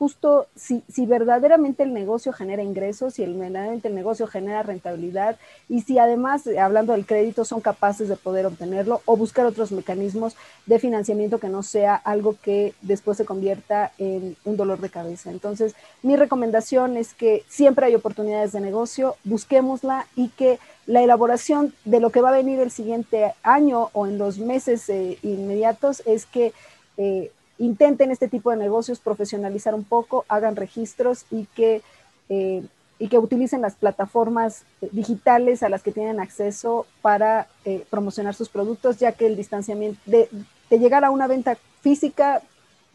[0.00, 5.36] justo si, si, verdaderamente el negocio genera ingresos, si verdaderamente el negocio genera rentabilidad
[5.68, 10.36] y si además, hablando del crédito, son capaces de poder obtenerlo o buscar otros mecanismos
[10.64, 15.30] de financiamiento que no sea algo que después se convierta en un dolor de cabeza.
[15.30, 21.74] Entonces, mi recomendación es que siempre hay oportunidades de negocio, busquémosla y que la elaboración
[21.84, 26.02] de lo que va a venir el siguiente año o en los meses eh, inmediatos
[26.06, 26.54] es que
[26.96, 27.30] eh,
[27.60, 31.82] intenten este tipo de negocios profesionalizar un poco, hagan registros y que,
[32.30, 32.64] eh,
[32.98, 38.34] y que utilicen las plataformas eh, digitales a las que tienen acceso para eh, promocionar
[38.34, 40.28] sus productos, ya que el distanciamiento, de,
[40.70, 42.40] llegar a una venta física,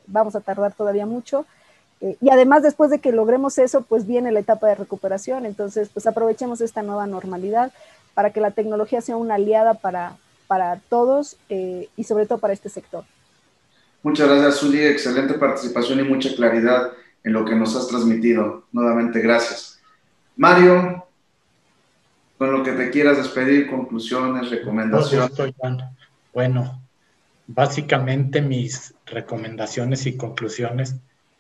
[0.08, 1.46] vamos a tardar todavía mucho.
[2.02, 5.46] y además, después de que logremos eso, pues viene la etapa de recuperación.
[5.46, 7.72] Entonces, pues aprovechemos esta nueva normalidad
[8.14, 12.70] para que la tecnología sea una aliada para, para todos y sobre todo para este
[12.70, 13.06] sector.
[14.06, 14.86] Muchas gracias, Zuli.
[14.86, 16.92] Excelente participación y mucha claridad
[17.24, 18.68] en lo que nos has transmitido.
[18.72, 19.82] Nuevamente, gracias.
[20.36, 21.08] Mario,
[22.38, 25.32] con lo que te quieras despedir, conclusiones, recomendaciones.
[26.32, 26.84] Bueno,
[27.48, 30.98] básicamente mis recomendaciones y conclusiones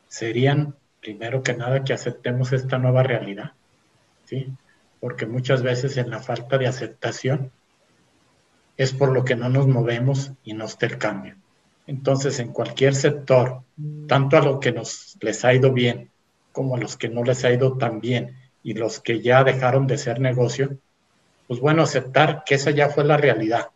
[0.07, 3.51] serían, primero que nada, que aceptemos esta nueva realidad,
[4.25, 4.51] ¿sí?
[4.99, 7.51] Porque muchas veces en la falta de aceptación
[8.75, 11.35] es por lo que no nos movemos y no está el cambio.
[11.87, 13.61] Entonces, en cualquier sector,
[14.07, 16.09] tanto a los que nos les ha ido bien
[16.51, 19.87] como a los que no les ha ido tan bien y los que ya dejaron
[19.87, 20.77] de ser negocio,
[21.47, 23.69] pues bueno, aceptar que esa ya fue la realidad.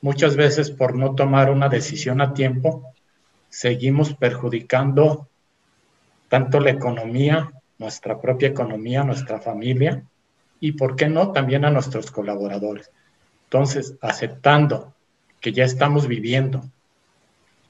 [0.00, 2.92] Muchas veces por no tomar una decisión a tiempo,
[3.48, 5.28] seguimos perjudicando
[6.28, 10.02] tanto la economía, nuestra propia economía, nuestra familia
[10.60, 12.90] y, ¿por qué no?, también a nuestros colaboradores.
[13.44, 14.93] Entonces, aceptando
[15.44, 16.64] que ya estamos viviendo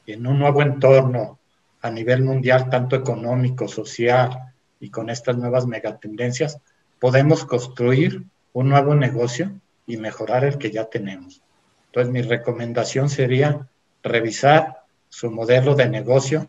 [0.07, 1.41] en un nuevo entorno
[1.83, 6.61] a nivel mundial, tanto económico, social y con estas nuevas megatendencias,
[7.01, 8.23] podemos construir
[8.53, 9.51] un nuevo negocio
[9.89, 11.43] y mejorar el que ya tenemos.
[11.87, 13.67] Entonces, mi recomendación sería
[14.05, 16.49] revisar su modelo de negocio,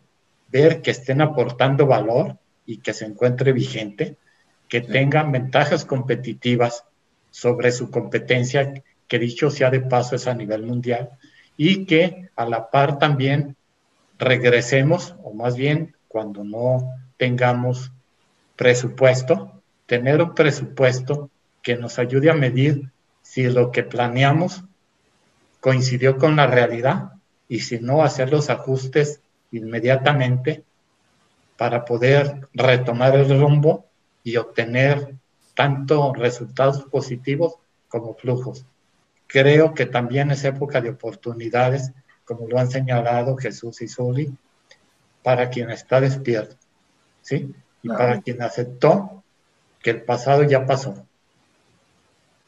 [0.49, 4.17] ver que estén aportando valor y que se encuentre vigente,
[4.69, 6.83] que tengan ventajas competitivas
[7.31, 8.75] sobre su competencia,
[9.07, 11.11] que dicho sea de paso es a nivel mundial,
[11.57, 13.55] y que a la par también
[14.17, 17.91] regresemos, o más bien cuando no tengamos
[18.55, 21.29] presupuesto, tener un presupuesto
[21.61, 22.91] que nos ayude a medir
[23.21, 24.63] si lo que planeamos
[25.59, 27.13] coincidió con la realidad
[27.49, 29.19] y si no, hacer los ajustes
[29.51, 30.63] inmediatamente
[31.57, 33.85] para poder retomar el rumbo
[34.23, 35.15] y obtener
[35.55, 37.55] tanto resultados positivos
[37.87, 38.65] como flujos.
[39.27, 41.91] Creo que también es época de oportunidades,
[42.25, 44.33] como lo han señalado Jesús y Zuli,
[45.23, 46.55] para quien está despierto,
[47.21, 47.53] ¿sí?
[47.81, 49.23] Y para quien aceptó
[49.81, 51.05] que el pasado ya pasó.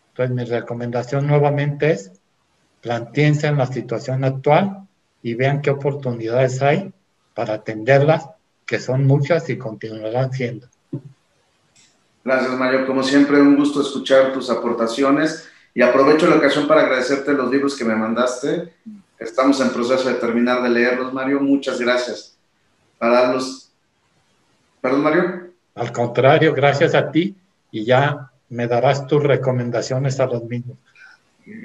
[0.09, 2.11] Entonces, mi recomendación nuevamente es
[2.81, 4.87] plantéense en la situación actual
[5.21, 6.93] y vean qué oportunidades hay
[7.33, 8.29] para atenderlas,
[8.65, 10.67] que son muchas y continuarán siendo.
[12.23, 12.85] Gracias, Mario.
[12.85, 15.47] Como siempre, un gusto escuchar tus aportaciones
[15.77, 18.73] y aprovecho la ocasión para agradecerte los libros que me mandaste.
[19.19, 21.39] Estamos en proceso de terminar de leerlos, Mario.
[21.39, 22.35] Muchas gracias.
[22.97, 23.71] Para darlos.
[24.81, 25.51] ¿Perdón, Mario?
[25.75, 27.35] Al contrario, gracias a ti
[27.69, 30.79] y ya me darás tus recomendaciones a los mismos.
[31.45, 31.61] De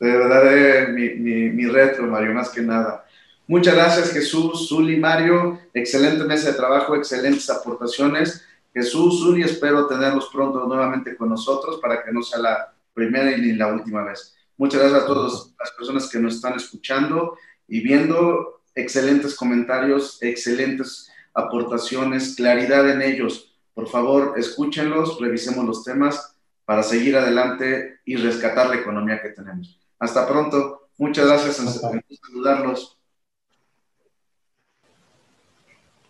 [0.00, 3.04] verdad, mi, mi, mi retro, Mario, más que nada.
[3.46, 5.60] Muchas gracias, Jesús, Zuli, Mario.
[5.74, 8.46] Excelente mesa de trabajo, excelentes aportaciones.
[8.72, 13.40] Jesús, Zuli, espero tenerlos pronto nuevamente con nosotros para que no sea la primera y
[13.40, 14.34] ni la última vez.
[14.56, 17.36] Muchas gracias a todas las personas que nos están escuchando
[17.68, 18.60] y viendo.
[18.74, 23.54] Excelentes comentarios, excelentes aportaciones, claridad en ellos.
[23.74, 29.78] Por favor, escúchenlos, revisemos los temas para seguir adelante y rescatar la economía que tenemos.
[29.98, 30.88] Hasta pronto.
[30.98, 31.68] Muchas gracias en,
[32.16, 32.98] saludarlos.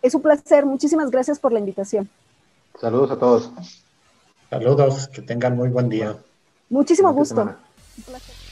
[0.01, 0.65] Es un placer.
[0.65, 2.09] Muchísimas gracias por la invitación.
[2.79, 3.51] Saludos a todos.
[4.49, 5.07] Saludos.
[5.07, 6.17] Que tengan muy buen día.
[6.73, 7.41] Muchísimo gusto.
[7.41, 8.42] Un placer.